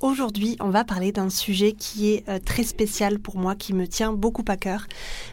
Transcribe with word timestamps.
Aujourd'hui, 0.00 0.56
on 0.60 0.70
va 0.70 0.82
parler 0.82 1.12
d'un 1.12 1.28
sujet 1.28 1.72
qui 1.72 2.10
est 2.10 2.26
euh, 2.26 2.38
très 2.42 2.62
spécial 2.62 3.18
pour 3.18 3.36
moi, 3.36 3.54
qui 3.54 3.74
me 3.74 3.86
tient 3.86 4.14
beaucoup 4.14 4.44
à 4.48 4.56
cœur, 4.56 4.86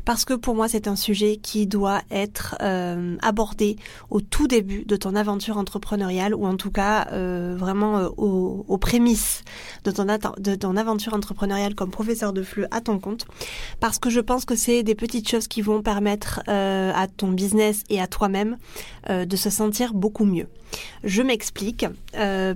parce 0.04 0.25
que 0.25 0.34
pour 0.34 0.55
moi, 0.55 0.67
c'est 0.67 0.89
un 0.89 0.98
sujet 0.98 1.38
qui 1.38 1.67
doit 1.67 2.02
être 2.12 2.58
euh, 2.62 3.16
abordé 3.22 3.77
au 4.09 4.20
tout 4.20 4.45
début 4.45 4.84
de 4.84 4.98
ton 4.98 5.16
aventure 5.16 5.58
entrepreneuriale, 5.58 6.35
ou 6.35 6.45
en 6.45 6.58
tout 6.58 6.70
cas 6.70 7.08
euh, 7.13 7.55
vraiment 7.58 8.09
aux, 8.17 8.77
prémices 8.77 9.45
de 9.85 9.91
ton, 9.91 10.05
de 10.05 10.55
ton 10.55 10.75
aventure 10.75 11.13
entrepreneuriale 11.13 11.73
comme 11.73 11.89
professeur 11.89 12.34
de 12.34 12.44
flux 12.44 12.66
à 12.70 12.81
ton 12.81 12.99
compte, 12.99 13.25
parce 13.80 13.99
que 13.99 14.09
je 14.09 14.20
pense 14.20 14.44
que 14.44 14.58
c'est 14.58 14.84
des 14.84 14.95
petites 14.95 15.30
choses 15.30 15.47
qui 15.47 15.61
vont 15.61 15.81
permettre 15.81 16.41
à 16.47 17.08
ton 17.08 17.30
business 17.30 17.84
et 17.89 18.02
à 18.02 18.08
toi-même 18.08 18.58
de 19.09 19.36
se 19.36 19.49
sentir 19.49 19.94
beaucoup 19.94 20.25
mieux. 20.25 20.47
Je 21.03 21.22
m'explique. 21.22 21.86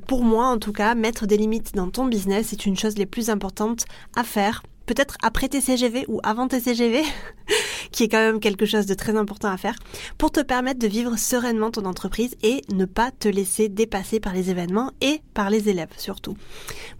pour 0.08 0.24
moi, 0.24 0.48
en 0.48 0.58
tout 0.58 0.74
cas, 0.74 0.94
mettre 0.96 1.26
des 1.26 1.38
limites 1.38 1.74
dans 1.74 1.90
ton 1.90 2.01
business 2.06 2.54
est 2.54 2.66
une 2.66 2.78
chose 2.78 2.98
les 2.98 3.06
plus 3.06 3.30
importantes 3.30 3.86
à 4.16 4.24
faire 4.24 4.62
peut-être 4.94 5.16
après 5.24 5.48
tes 5.48 5.62
CGV 5.62 6.04
ou 6.10 6.20
avant 6.24 6.50
tes 6.50 6.60
CGV, 6.60 7.02
qui 7.92 8.04
est 8.04 8.10
quand 8.10 8.20
même 8.20 8.42
quelque 8.42 8.66
chose 8.66 8.86
de 8.86 8.94
très 8.94 9.16
important 9.16 9.50
à 9.50 9.56
faire, 9.56 9.76
pour 10.18 10.32
te 10.32 10.42
permettre 10.42 10.80
de 10.80 10.88
vivre 10.88 11.18
sereinement 11.18 11.72
ton 11.72 11.86
entreprise 11.86 12.36
et 12.44 12.62
ne 12.74 12.84
pas 12.84 13.12
te 13.12 13.30
laisser 13.30 13.70
dépasser 13.70 14.20
par 14.20 14.34
les 14.34 14.50
événements 14.50 14.92
et 15.00 15.22
par 15.34 15.50
les 15.50 15.70
élèves 15.70 15.94
surtout. 15.96 16.36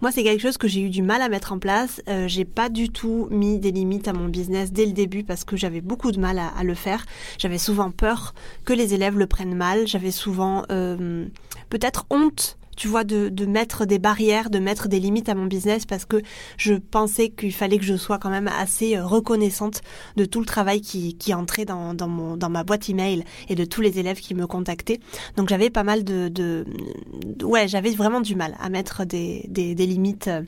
Moi, 0.00 0.10
c'est 0.10 0.22
quelque 0.22 0.40
chose 0.40 0.56
que 0.56 0.68
j'ai 0.68 0.80
eu 0.80 0.88
du 0.88 1.02
mal 1.02 1.20
à 1.20 1.28
mettre 1.28 1.52
en 1.52 1.58
place. 1.58 2.00
Euh, 2.08 2.28
j'ai 2.28 2.46
pas 2.46 2.70
du 2.70 2.88
tout 2.88 3.28
mis 3.30 3.58
des 3.58 3.72
limites 3.72 4.08
à 4.08 4.14
mon 4.14 4.28
business 4.28 4.72
dès 4.72 4.86
le 4.86 4.92
début 4.92 5.22
parce 5.22 5.44
que 5.44 5.56
j'avais 5.56 5.82
beaucoup 5.82 6.12
de 6.12 6.20
mal 6.20 6.38
à, 6.38 6.64
le 6.64 6.74
faire. 6.74 7.04
J'avais 7.36 7.58
souvent 7.58 7.90
peur 7.90 8.34
que 8.64 8.72
les 8.72 8.94
élèves 8.94 9.18
le 9.18 9.26
prennent 9.26 9.54
mal. 9.54 9.86
J'avais 9.86 10.10
souvent 10.10 10.64
euh, 10.70 11.26
peut-être 11.68 12.06
honte 12.10 12.56
tu 12.76 12.88
vois, 12.88 13.04
de, 13.04 13.28
de, 13.28 13.46
mettre 13.46 13.84
des 13.84 13.98
barrières, 13.98 14.50
de 14.50 14.58
mettre 14.58 14.88
des 14.88 14.98
limites 14.98 15.28
à 15.28 15.34
mon 15.34 15.46
business 15.46 15.84
parce 15.86 16.04
que 16.04 16.22
je 16.56 16.74
pensais 16.74 17.28
qu'il 17.28 17.52
fallait 17.52 17.78
que 17.78 17.84
je 17.84 17.96
sois 17.96 18.18
quand 18.18 18.30
même 18.30 18.48
assez 18.48 18.96
euh, 18.96 19.04
reconnaissante 19.04 19.82
de 20.16 20.24
tout 20.24 20.40
le 20.40 20.46
travail 20.46 20.80
qui, 20.80 21.16
qui 21.16 21.34
entrait 21.34 21.64
dans, 21.64 21.94
dans, 21.94 22.08
mon, 22.08 22.36
dans 22.36 22.48
ma 22.48 22.64
boîte 22.64 22.88
email 22.88 23.24
et 23.48 23.54
de 23.54 23.64
tous 23.64 23.80
les 23.80 23.98
élèves 23.98 24.20
qui 24.20 24.34
me 24.34 24.46
contactaient. 24.46 25.00
Donc 25.36 25.48
j'avais 25.48 25.70
pas 25.70 25.82
mal 25.82 26.04
de, 26.04 26.28
de, 26.28 26.64
ouais, 27.42 27.68
j'avais 27.68 27.90
vraiment 27.90 28.20
du 28.20 28.34
mal 28.34 28.56
à 28.58 28.68
mettre 28.70 29.04
des, 29.04 29.46
des, 29.48 29.74
des, 29.74 29.86
limites 29.86 30.28
euh, 30.28 30.42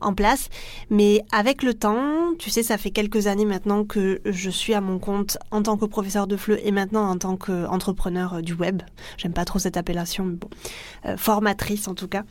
en 0.00 0.14
place. 0.14 0.48
Mais 0.90 1.22
avec 1.32 1.62
le 1.62 1.74
temps, 1.74 2.34
tu 2.38 2.50
sais, 2.50 2.62
ça 2.62 2.76
fait 2.78 2.90
quelques 2.90 3.26
années 3.28 3.44
maintenant 3.44 3.84
que 3.84 4.20
je 4.24 4.50
suis 4.50 4.74
à 4.74 4.80
mon 4.80 4.98
compte 4.98 5.38
en 5.50 5.62
tant 5.62 5.76
que 5.76 5.84
professeur 5.84 6.26
de 6.26 6.36
FLE 6.36 6.58
et 6.64 6.72
maintenant 6.72 7.08
en 7.08 7.18
tant 7.18 7.36
qu'entrepreneur 7.36 8.34
euh, 8.34 8.40
du 8.40 8.54
web. 8.54 8.82
J'aime 9.16 9.32
pas 9.32 9.44
trop 9.44 9.58
cette 9.58 9.76
appellation, 9.76 10.24
mais 10.24 10.36
bon, 10.36 10.48
formatrice 11.16 11.67
en 11.86 11.94
tout 11.94 12.08
cas. 12.08 12.24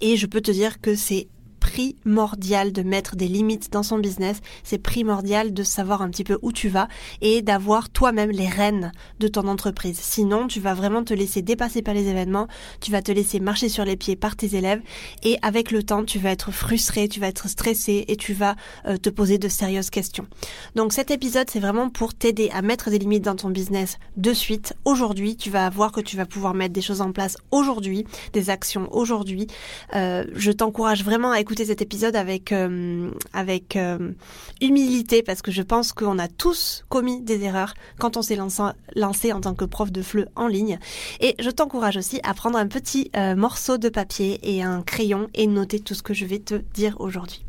Et 0.00 0.16
je 0.16 0.26
peux 0.26 0.40
te 0.40 0.50
dire 0.50 0.80
que 0.80 0.94
c'est 0.94 1.28
primordial 1.76 2.72
de 2.72 2.82
mettre 2.82 3.16
des 3.16 3.28
limites 3.28 3.70
dans 3.70 3.82
son 3.82 3.98
business, 3.98 4.40
c'est 4.62 4.78
primordial 4.78 5.52
de 5.52 5.62
savoir 5.62 6.00
un 6.00 6.08
petit 6.08 6.24
peu 6.24 6.38
où 6.40 6.50
tu 6.50 6.68
vas 6.68 6.88
et 7.20 7.42
d'avoir 7.42 7.90
toi-même 7.90 8.30
les 8.30 8.48
rênes 8.48 8.92
de 9.20 9.28
ton 9.28 9.46
entreprise. 9.46 9.98
Sinon, 10.00 10.46
tu 10.46 10.60
vas 10.60 10.72
vraiment 10.72 11.04
te 11.04 11.12
laisser 11.12 11.42
dépasser 11.42 11.82
par 11.82 11.92
les 11.92 12.08
événements, 12.08 12.48
tu 12.80 12.90
vas 12.90 13.02
te 13.02 13.12
laisser 13.12 13.40
marcher 13.40 13.68
sur 13.68 13.84
les 13.84 13.96
pieds 13.96 14.16
par 14.16 14.36
tes 14.36 14.56
élèves 14.56 14.80
et 15.22 15.36
avec 15.42 15.70
le 15.70 15.82
temps, 15.82 16.04
tu 16.04 16.18
vas 16.18 16.30
être 16.30 16.50
frustré, 16.50 17.08
tu 17.08 17.20
vas 17.20 17.28
être 17.28 17.48
stressé 17.48 18.06
et 18.08 18.16
tu 18.16 18.32
vas 18.32 18.56
euh, 18.86 18.96
te 18.96 19.10
poser 19.10 19.36
de 19.36 19.48
sérieuses 19.48 19.90
questions. 19.90 20.26
Donc 20.76 20.94
cet 20.94 21.10
épisode, 21.10 21.50
c'est 21.50 21.60
vraiment 21.60 21.90
pour 21.90 22.14
t'aider 22.14 22.48
à 22.54 22.62
mettre 22.62 22.90
des 22.90 22.98
limites 22.98 23.24
dans 23.24 23.36
ton 23.36 23.50
business 23.50 23.98
de 24.16 24.32
suite. 24.32 24.72
Aujourd'hui, 24.86 25.36
tu 25.36 25.50
vas 25.50 25.68
voir 25.68 25.92
que 25.92 26.00
tu 26.00 26.16
vas 26.16 26.26
pouvoir 26.26 26.54
mettre 26.54 26.72
des 26.72 26.80
choses 26.80 27.02
en 27.02 27.12
place 27.12 27.36
aujourd'hui, 27.50 28.06
des 28.32 28.48
actions 28.48 28.88
aujourd'hui. 28.92 29.46
Euh, 29.94 30.24
je 30.34 30.52
t'encourage 30.52 31.04
vraiment 31.04 31.32
à 31.32 31.40
écouter 31.40 31.65
cet 31.66 31.82
épisode 31.82 32.16
avec 32.16 32.52
euh, 32.52 33.10
avec 33.32 33.76
euh, 33.76 34.12
humilité 34.60 35.22
parce 35.22 35.42
que 35.42 35.50
je 35.50 35.62
pense 35.62 35.92
qu'on 35.92 36.18
a 36.18 36.28
tous 36.28 36.84
commis 36.88 37.20
des 37.20 37.42
erreurs 37.42 37.74
quand 37.98 38.16
on 38.16 38.22
s'est 38.22 38.36
lancé, 38.36 38.62
lancé 38.94 39.32
en 39.32 39.40
tant 39.40 39.54
que 39.54 39.64
prof 39.64 39.92
de 39.92 40.02
FLE 40.02 40.28
en 40.36 40.48
ligne. 40.48 40.78
Et 41.20 41.34
je 41.38 41.50
t'encourage 41.50 41.96
aussi 41.96 42.20
à 42.22 42.34
prendre 42.34 42.58
un 42.58 42.66
petit 42.66 43.10
euh, 43.16 43.36
morceau 43.36 43.78
de 43.78 43.88
papier 43.88 44.40
et 44.42 44.62
un 44.62 44.82
crayon 44.82 45.28
et 45.34 45.46
noter 45.46 45.80
tout 45.80 45.94
ce 45.94 46.02
que 46.02 46.14
je 46.14 46.24
vais 46.24 46.38
te 46.38 46.54
dire 46.74 46.96
aujourd'hui. 46.98 47.44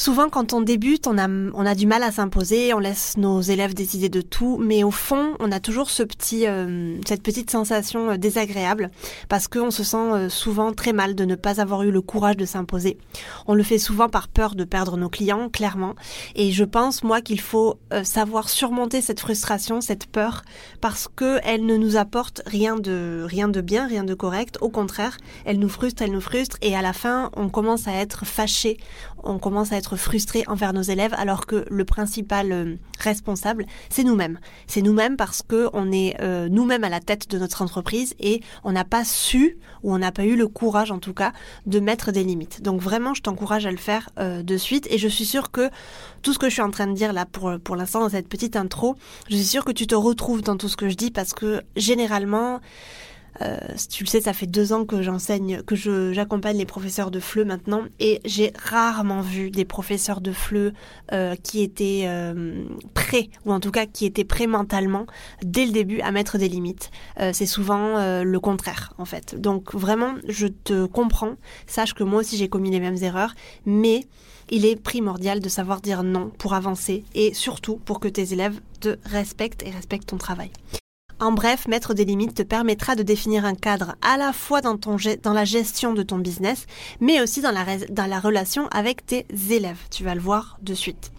Souvent, 0.00 0.30
quand 0.30 0.54
on 0.54 0.62
débute, 0.62 1.06
on 1.06 1.18
a, 1.18 1.28
on 1.28 1.66
a 1.66 1.74
du 1.74 1.86
mal 1.86 2.02
à 2.02 2.10
s'imposer, 2.10 2.72
on 2.72 2.78
laisse 2.78 3.18
nos 3.18 3.42
élèves 3.42 3.74
décider 3.74 4.08
de 4.08 4.22
tout, 4.22 4.56
mais 4.56 4.82
au 4.82 4.90
fond, 4.90 5.34
on 5.40 5.52
a 5.52 5.60
toujours 5.60 5.90
ce 5.90 6.02
petit, 6.02 6.46
euh, 6.46 6.96
cette 7.06 7.22
petite 7.22 7.50
sensation 7.50 8.12
euh, 8.12 8.16
désagréable 8.16 8.90
parce 9.28 9.46
qu'on 9.46 9.70
se 9.70 9.84
sent 9.84 9.98
euh, 9.98 10.28
souvent 10.30 10.72
très 10.72 10.94
mal 10.94 11.14
de 11.14 11.26
ne 11.26 11.34
pas 11.34 11.60
avoir 11.60 11.82
eu 11.82 11.90
le 11.90 12.00
courage 12.00 12.38
de 12.38 12.46
s'imposer. 12.46 12.96
On 13.46 13.52
le 13.52 13.62
fait 13.62 13.76
souvent 13.76 14.08
par 14.08 14.28
peur 14.28 14.54
de 14.54 14.64
perdre 14.64 14.96
nos 14.96 15.10
clients, 15.10 15.50
clairement, 15.50 15.94
et 16.34 16.50
je 16.50 16.64
pense 16.64 17.04
moi 17.04 17.20
qu'il 17.20 17.38
faut 17.38 17.78
savoir 18.02 18.48
surmonter 18.48 19.02
cette 19.02 19.20
frustration, 19.20 19.82
cette 19.82 20.06
peur, 20.06 20.44
parce 20.80 21.08
que 21.14 21.40
elle 21.44 21.66
ne 21.66 21.76
nous 21.76 21.98
apporte 21.98 22.40
rien 22.46 22.76
de 22.76 23.26
rien 23.28 23.48
de 23.48 23.60
bien, 23.60 23.86
rien 23.86 24.04
de 24.04 24.14
correct. 24.14 24.56
Au 24.62 24.70
contraire, 24.70 25.18
elle 25.44 25.58
nous 25.58 25.68
frustre, 25.68 26.00
elle 26.00 26.12
nous 26.12 26.22
frustre, 26.22 26.56
et 26.62 26.74
à 26.74 26.80
la 26.80 26.94
fin, 26.94 27.30
on 27.36 27.50
commence 27.50 27.86
à 27.86 27.92
être 27.92 28.24
fâché, 28.24 28.78
on 29.24 29.38
commence 29.38 29.72
à 29.72 29.76
être 29.76 29.96
frustré 29.96 30.44
envers 30.46 30.72
nos 30.72 30.82
élèves 30.82 31.14
alors 31.16 31.46
que 31.46 31.64
le 31.70 31.84
principal 31.84 32.52
euh, 32.52 32.76
responsable, 32.98 33.66
c'est 33.88 34.04
nous-mêmes. 34.04 34.38
C'est 34.66 34.82
nous-mêmes 34.82 35.16
parce 35.16 35.42
que 35.42 35.68
on 35.72 35.92
est 35.92 36.16
euh, 36.20 36.48
nous-mêmes 36.48 36.84
à 36.84 36.88
la 36.88 37.00
tête 37.00 37.28
de 37.30 37.38
notre 37.38 37.62
entreprise 37.62 38.14
et 38.18 38.42
on 38.64 38.72
n'a 38.72 38.84
pas 38.84 39.04
su 39.04 39.58
ou 39.82 39.94
on 39.94 39.98
n'a 39.98 40.12
pas 40.12 40.24
eu 40.24 40.36
le 40.36 40.48
courage 40.48 40.90
en 40.90 40.98
tout 40.98 41.14
cas 41.14 41.32
de 41.66 41.80
mettre 41.80 42.12
des 42.12 42.24
limites. 42.24 42.62
Donc 42.62 42.80
vraiment, 42.80 43.14
je 43.14 43.22
t'encourage 43.22 43.66
à 43.66 43.70
le 43.70 43.76
faire 43.76 44.10
euh, 44.18 44.42
de 44.42 44.56
suite 44.56 44.86
et 44.90 44.98
je 44.98 45.08
suis 45.08 45.24
sûre 45.24 45.50
que 45.50 45.70
tout 46.22 46.32
ce 46.32 46.38
que 46.38 46.48
je 46.48 46.54
suis 46.54 46.62
en 46.62 46.70
train 46.70 46.86
de 46.86 46.94
dire 46.94 47.12
là 47.12 47.26
pour 47.26 47.58
pour 47.62 47.76
l'instant 47.76 48.00
dans 48.00 48.08
cette 48.08 48.28
petite 48.28 48.56
intro, 48.56 48.96
je 49.28 49.36
suis 49.36 49.44
sûre 49.44 49.64
que 49.64 49.72
tu 49.72 49.86
te 49.86 49.94
retrouves 49.94 50.42
dans 50.42 50.56
tout 50.56 50.68
ce 50.68 50.76
que 50.76 50.88
je 50.88 50.94
dis 50.94 51.10
parce 51.10 51.32
que 51.34 51.62
généralement 51.76 52.60
euh, 53.42 53.58
tu 53.88 54.04
le 54.04 54.08
sais, 54.08 54.20
ça 54.20 54.32
fait 54.32 54.46
deux 54.46 54.72
ans 54.72 54.84
que 54.84 55.02
j'enseigne, 55.02 55.62
que 55.62 55.76
j'accompagne 56.12 56.56
les 56.56 56.66
professeurs 56.66 57.10
de 57.10 57.20
FLE 57.20 57.44
maintenant, 57.44 57.82
et 57.98 58.20
j'ai 58.24 58.52
rarement 58.58 59.20
vu 59.20 59.50
des 59.50 59.64
professeurs 59.64 60.20
de 60.20 60.32
FLE 60.32 60.72
euh, 61.12 61.34
qui 61.42 61.62
étaient 61.62 62.04
euh, 62.06 62.64
prêts, 62.94 63.30
ou 63.44 63.52
en 63.52 63.60
tout 63.60 63.70
cas 63.70 63.86
qui 63.86 64.06
étaient 64.06 64.24
prêts 64.24 64.46
mentalement 64.46 65.06
dès 65.42 65.66
le 65.66 65.72
début 65.72 66.00
à 66.00 66.10
mettre 66.10 66.38
des 66.38 66.48
limites. 66.48 66.90
c'est 67.32 67.46
souvent 67.46 68.22
le 68.22 68.40
contraire, 68.40 68.92
en 68.98 69.04
fait. 69.04 69.40
Donc 69.40 69.74
vraiment, 69.74 70.14
je 70.28 70.46
te 70.46 70.86
comprends. 70.86 71.34
Sache 71.66 71.94
que 71.94 72.04
moi 72.04 72.20
aussi 72.20 72.36
j'ai 72.36 72.48
commis 72.48 72.70
les 72.70 72.80
mêmes 72.80 73.02
erreurs, 73.02 73.34
mais 73.66 74.04
il 74.50 74.66
est 74.66 74.76
primordial 74.76 75.40
de 75.40 75.48
savoir 75.48 75.80
dire 75.80 76.02
non 76.02 76.30
pour 76.38 76.54
avancer 76.54 77.04
et 77.14 77.32
surtout 77.34 77.76
pour 77.76 78.00
que 78.00 78.08
tes 78.08 78.32
élèves 78.32 78.60
te 78.80 78.96
respectent 79.04 79.62
et 79.62 79.70
respectent 79.70 80.08
ton 80.08 80.18
travail. 80.18 80.50
En 81.20 81.32
bref, 81.32 81.68
mettre 81.68 81.92
des 81.92 82.06
limites 82.06 82.34
te 82.34 82.42
permettra 82.42 82.96
de 82.96 83.02
définir 83.02 83.44
un 83.44 83.54
cadre 83.54 83.94
à 84.00 84.16
la 84.16 84.32
fois 84.32 84.62
dans, 84.62 84.78
ton, 84.78 84.96
dans 85.22 85.34
la 85.34 85.44
gestion 85.44 85.92
de 85.92 86.02
ton 86.02 86.16
business, 86.16 86.66
mais 86.98 87.20
aussi 87.20 87.42
dans 87.42 87.50
la, 87.50 87.64
dans 87.90 88.06
la 88.06 88.18
relation 88.18 88.68
avec 88.68 89.04
tes 89.04 89.26
élèves. 89.50 89.80
Tu 89.90 90.02
vas 90.02 90.14
le 90.14 90.20
voir 90.22 90.58
de 90.62 90.72
suite. 90.72 91.12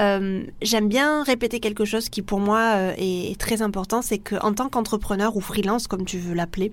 Euh, 0.00 0.42
j'aime 0.60 0.88
bien 0.88 1.22
répéter 1.22 1.60
quelque 1.60 1.84
chose 1.84 2.08
qui 2.08 2.22
pour 2.22 2.40
moi 2.40 2.74
euh, 2.74 2.94
est 2.98 3.40
très 3.40 3.62
important, 3.62 4.02
c'est 4.02 4.18
qu'en 4.18 4.52
tant 4.52 4.68
qu'entrepreneur 4.68 5.36
ou 5.36 5.40
freelance, 5.40 5.86
comme 5.86 6.04
tu 6.04 6.18
veux 6.18 6.34
l'appeler, 6.34 6.72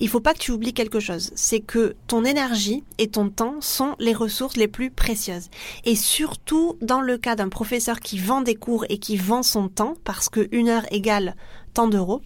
il 0.00 0.08
faut 0.08 0.20
pas 0.20 0.32
que 0.32 0.38
tu 0.38 0.52
oublies 0.52 0.74
quelque 0.74 1.00
chose. 1.00 1.32
C'est 1.34 1.58
que 1.58 1.96
ton 2.06 2.24
énergie 2.24 2.84
et 2.98 3.08
ton 3.08 3.28
temps 3.28 3.56
sont 3.60 3.96
les 3.98 4.14
ressources 4.14 4.56
les 4.56 4.68
plus 4.68 4.90
précieuses. 4.90 5.48
Et 5.84 5.96
surtout 5.96 6.76
dans 6.80 7.00
le 7.00 7.18
cas 7.18 7.34
d'un 7.34 7.48
professeur 7.48 7.98
qui 7.98 8.18
vend 8.18 8.40
des 8.40 8.54
cours 8.54 8.84
et 8.88 8.98
qui 8.98 9.16
vend 9.16 9.42
son 9.42 9.68
temps, 9.68 9.94
parce 10.04 10.28
que 10.28 10.48
une 10.52 10.68
heure 10.68 10.86
égale 10.92 11.34
d'euros, 11.86 12.22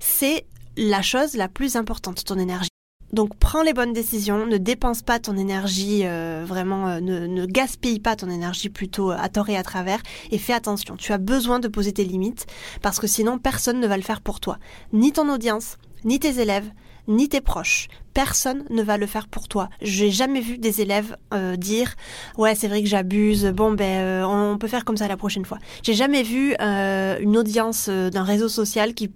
c'est 0.00 0.46
la 0.76 1.02
chose 1.02 1.34
la 1.34 1.48
plus 1.48 1.76
importante, 1.76 2.24
ton 2.24 2.38
énergie. 2.38 2.70
Donc 3.12 3.36
prends 3.36 3.62
les 3.62 3.74
bonnes 3.74 3.92
décisions, 3.92 4.46
ne 4.46 4.56
dépense 4.56 5.02
pas 5.02 5.20
ton 5.20 5.36
énergie, 5.36 6.00
euh, 6.04 6.44
vraiment, 6.44 6.88
euh, 6.88 7.00
ne, 7.00 7.26
ne, 7.28 7.46
gaspille 7.46 8.00
pas 8.00 8.16
ton 8.16 8.28
énergie 8.28 8.70
plutôt 8.70 9.12
à 9.12 9.28
tort 9.28 9.48
et 9.50 9.56
à 9.56 9.62
travers, 9.62 10.00
et 10.32 10.38
fais 10.38 10.52
attention, 10.52 10.96
tu 10.96 11.12
as 11.12 11.18
besoin 11.18 11.60
de 11.60 11.68
poser 11.68 11.92
tes 11.92 12.04
limites, 12.04 12.46
parce 12.82 12.98
que 12.98 13.06
sinon 13.06 13.38
personne 13.38 13.78
ne 13.78 13.86
va 13.86 13.96
le 13.96 14.02
faire 14.02 14.20
pour 14.20 14.40
toi. 14.40 14.58
Ni 14.92 15.12
ton 15.12 15.32
audience, 15.32 15.76
ni 16.04 16.18
tes 16.18 16.40
élèves, 16.40 16.68
ni 17.08 17.28
tes 17.28 17.40
proches. 17.40 17.88
Personne 18.12 18.64
ne 18.70 18.82
va 18.82 18.96
le 18.96 19.06
faire 19.06 19.26
pour 19.26 19.48
toi. 19.48 19.68
J'ai 19.82 20.10
jamais 20.10 20.40
vu 20.40 20.58
des 20.58 20.80
élèves 20.80 21.16
euh, 21.32 21.56
dire 21.56 21.94
ouais 22.38 22.54
c'est 22.54 22.68
vrai 22.68 22.82
que 22.82 22.88
j'abuse. 22.88 23.46
Bon 23.46 23.72
ben 23.72 23.84
euh, 23.84 24.24
on 24.24 24.58
peut 24.58 24.68
faire 24.68 24.84
comme 24.84 24.96
ça 24.96 25.08
la 25.08 25.16
prochaine 25.16 25.44
fois. 25.44 25.58
J'ai 25.82 25.94
jamais 25.94 26.22
vu 26.22 26.54
euh, 26.60 27.18
une 27.20 27.36
audience 27.36 27.88
d'un 27.88 28.24
réseau 28.24 28.48
social 28.48 28.94
qui 28.94 29.10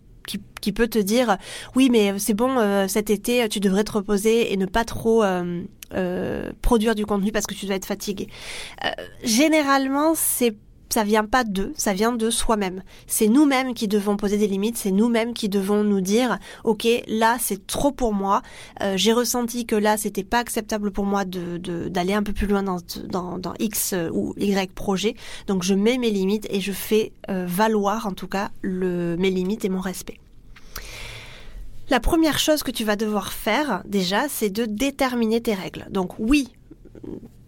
qui, 0.60 0.72
peut 0.72 0.88
te 0.88 0.98
dire 0.98 1.38
oui 1.74 1.88
mais 1.90 2.18
c'est 2.18 2.34
bon 2.34 2.58
cet 2.86 3.08
été 3.08 3.48
tu 3.48 3.60
devrais 3.60 3.84
te 3.84 3.92
reposer 3.92 4.52
et 4.52 4.58
ne 4.58 4.66
pas 4.66 4.84
trop 4.84 5.24
produire 6.60 6.94
du 6.94 7.06
contenu 7.06 7.32
parce 7.32 7.46
que 7.46 7.54
tu 7.54 7.64
dois 7.64 7.76
être 7.76 7.86
fatigué. 7.86 8.28
généralement 9.24 10.12
c'est 10.14 10.54
ça 10.90 11.04
vient 11.04 11.24
pas 11.24 11.44
d'eux, 11.44 11.72
ça 11.76 11.92
vient 11.92 12.12
de 12.12 12.30
soi-même. 12.30 12.82
C'est 13.06 13.28
nous-mêmes 13.28 13.74
qui 13.74 13.88
devons 13.88 14.16
poser 14.16 14.38
des 14.38 14.46
limites, 14.46 14.76
c'est 14.76 14.90
nous-mêmes 14.90 15.34
qui 15.34 15.48
devons 15.48 15.84
nous 15.84 16.00
dire, 16.00 16.38
ok, 16.64 16.86
là 17.06 17.36
c'est 17.40 17.66
trop 17.66 17.92
pour 17.92 18.12
moi. 18.12 18.42
Euh, 18.82 18.94
j'ai 18.96 19.12
ressenti 19.12 19.66
que 19.66 19.76
là 19.76 19.96
c'était 19.96 20.24
pas 20.24 20.38
acceptable 20.38 20.90
pour 20.90 21.04
moi 21.04 21.24
de 21.24 21.58
d'aller 21.88 22.14
un 22.14 22.22
peu 22.22 22.32
plus 22.32 22.46
loin 22.46 22.62
dans, 22.62 22.78
dans, 23.04 23.38
dans 23.38 23.54
X 23.58 23.94
ou 24.12 24.34
Y 24.38 24.72
projet. 24.72 25.14
Donc 25.46 25.62
je 25.62 25.74
mets 25.74 25.98
mes 25.98 26.10
limites 26.10 26.46
et 26.50 26.60
je 26.60 26.72
fais 26.72 27.12
euh, 27.30 27.46
valoir 27.46 28.06
en 28.06 28.12
tout 28.12 28.28
cas 28.28 28.50
le, 28.62 29.16
mes 29.16 29.30
limites 29.30 29.64
et 29.64 29.68
mon 29.68 29.80
respect. 29.80 30.18
La 31.90 32.00
première 32.00 32.38
chose 32.38 32.62
que 32.62 32.70
tu 32.70 32.84
vas 32.84 32.96
devoir 32.96 33.32
faire 33.32 33.82
déjà, 33.86 34.28
c'est 34.28 34.50
de 34.50 34.66
déterminer 34.66 35.40
tes 35.40 35.54
règles. 35.54 35.86
Donc 35.90 36.18
oui, 36.18 36.52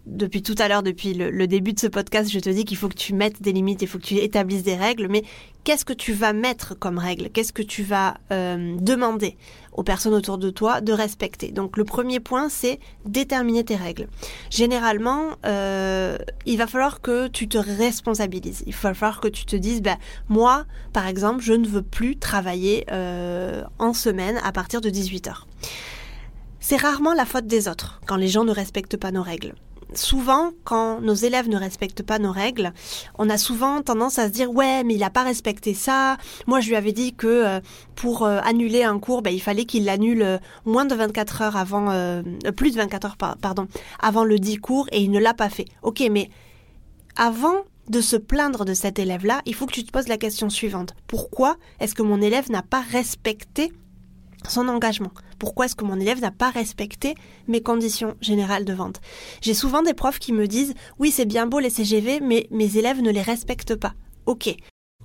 depuis 0.05 0.41
tout 0.41 0.55
à 0.57 0.67
l'heure, 0.67 0.83
depuis 0.83 1.13
le, 1.13 1.47
début 1.47 1.73
de 1.73 1.79
ce 1.79 1.87
podcast, 1.87 2.31
je 2.31 2.39
te 2.39 2.49
dis 2.49 2.65
qu'il 2.65 2.77
faut 2.77 2.89
que 2.89 2.95
tu 2.95 3.13
mettes 3.13 3.41
des 3.41 3.51
limites, 3.51 3.81
il 3.81 3.87
faut 3.87 3.99
que 3.99 4.03
tu 4.03 4.15
établisses 4.15 4.63
des 4.63 4.75
règles, 4.75 5.07
mais 5.07 5.23
qu'est-ce 5.63 5.85
que 5.85 5.93
tu 5.93 6.13
vas 6.13 6.33
mettre 6.33 6.77
comme 6.77 6.97
règles 6.97 7.29
Qu'est-ce 7.29 7.53
que 7.53 7.61
tu 7.61 7.83
vas 7.83 8.15
euh, 8.31 8.75
demander 8.79 9.37
aux 9.73 9.83
personnes 9.83 10.13
autour 10.13 10.39
de 10.39 10.49
toi 10.49 10.81
de 10.81 10.91
respecter? 10.91 11.51
Donc 11.51 11.77
le 11.77 11.83
premier 11.83 12.19
point, 12.19 12.49
c'est 12.49 12.79
déterminer 13.05 13.63
tes 13.63 13.75
règles. 13.75 14.07
Généralement, 14.49 15.35
euh, 15.45 16.17
il 16.45 16.57
va 16.57 16.65
falloir 16.65 17.01
que 17.01 17.27
tu 17.27 17.47
te 17.47 17.59
responsabilises. 17.59 18.63
Il 18.65 18.73
va 18.73 18.93
falloir 18.95 19.21
que 19.21 19.27
tu 19.27 19.45
te 19.45 19.55
dises, 19.55 19.81
bah, 19.81 19.97
moi, 20.29 20.65
par 20.93 21.07
exemple, 21.07 21.43
je 21.43 21.53
ne 21.53 21.67
veux 21.67 21.83
plus 21.83 22.17
travailler 22.17 22.85
euh, 22.91 23.63
en 23.77 23.93
semaine 23.93 24.39
à 24.43 24.51
partir 24.51 24.81
de 24.81 24.89
18h. 24.89 25.43
C'est 26.59 26.77
rarement 26.77 27.13
la 27.13 27.25
faute 27.25 27.47
des 27.47 27.67
autres 27.67 28.01
quand 28.07 28.17
les 28.17 28.27
gens 28.27 28.43
ne 28.43 28.51
respectent 28.51 28.97
pas 28.97 29.11
nos 29.11 29.23
règles 29.23 29.53
souvent, 29.93 30.51
quand 30.63 31.01
nos 31.01 31.13
élèves 31.13 31.49
ne 31.49 31.57
respectent 31.57 32.03
pas 32.03 32.19
nos 32.19 32.31
règles, 32.31 32.73
on 33.17 33.29
a 33.29 33.37
souvent 33.37 33.81
tendance 33.81 34.19
à 34.19 34.27
se 34.27 34.31
dire 34.31 34.51
ouais, 34.51 34.83
mais 34.83 34.95
il 34.95 34.99
n'a 34.99 35.09
pas 35.09 35.23
respecté 35.23 35.73
ça. 35.73 36.17
Moi, 36.47 36.59
je 36.61 36.69
lui 36.69 36.75
avais 36.75 36.91
dit 36.91 37.13
que 37.13 37.27
euh, 37.27 37.59
pour 37.95 38.23
euh, 38.25 38.39
annuler 38.43 38.83
un 38.83 38.99
cours, 38.99 39.21
ben, 39.21 39.33
il 39.33 39.41
fallait 39.41 39.65
qu'il 39.65 39.85
l'annule 39.85 40.21
euh, 40.21 40.37
moins 40.65 40.85
de 40.85 40.95
24 40.95 41.41
heures 41.41 41.57
avant, 41.57 42.21
plus 42.55 42.71
de 42.71 42.77
24 42.77 43.05
heures, 43.05 43.17
pardon, 43.17 43.67
avant 43.99 44.23
le 44.23 44.39
dit 44.39 44.57
cours, 44.57 44.87
et 44.91 45.01
il 45.01 45.11
ne 45.11 45.19
l'a 45.19 45.33
pas 45.33 45.49
fait. 45.49 45.65
Ok, 45.83 46.03
mais 46.11 46.29
avant 47.15 47.63
de 47.89 48.01
se 48.01 48.15
plaindre 48.15 48.63
de 48.65 48.73
cet 48.73 48.99
élève-là, 48.99 49.41
il 49.45 49.55
faut 49.55 49.65
que 49.65 49.73
tu 49.73 49.83
te 49.83 49.91
poses 49.91 50.07
la 50.07 50.17
question 50.17 50.49
suivante. 50.49 50.95
Pourquoi 51.07 51.57
est-ce 51.79 51.95
que 51.95 52.03
mon 52.03 52.21
élève 52.21 52.49
n'a 52.49 52.61
pas 52.61 52.81
respecté 52.81 53.71
son 54.47 54.67
engagement. 54.67 55.11
Pourquoi 55.39 55.65
est-ce 55.65 55.75
que 55.75 55.85
mon 55.85 55.99
élève 55.99 56.21
n'a 56.21 56.31
pas 56.31 56.49
respecté 56.49 57.15
mes 57.47 57.61
conditions 57.61 58.15
générales 58.21 58.65
de 58.65 58.73
vente? 58.73 59.01
J'ai 59.41 59.53
souvent 59.53 59.81
des 59.81 59.93
profs 59.93 60.19
qui 60.19 60.33
me 60.33 60.47
disent 60.47 60.73
oui 60.99 61.11
c'est 61.11 61.25
bien 61.25 61.47
beau 61.47 61.59
les 61.59 61.69
CGV 61.69 62.19
mais 62.21 62.47
mes 62.51 62.77
élèves 62.77 63.01
ne 63.01 63.11
les 63.11 63.21
respectent 63.21 63.75
pas. 63.75 63.93
Ok. 64.25 64.55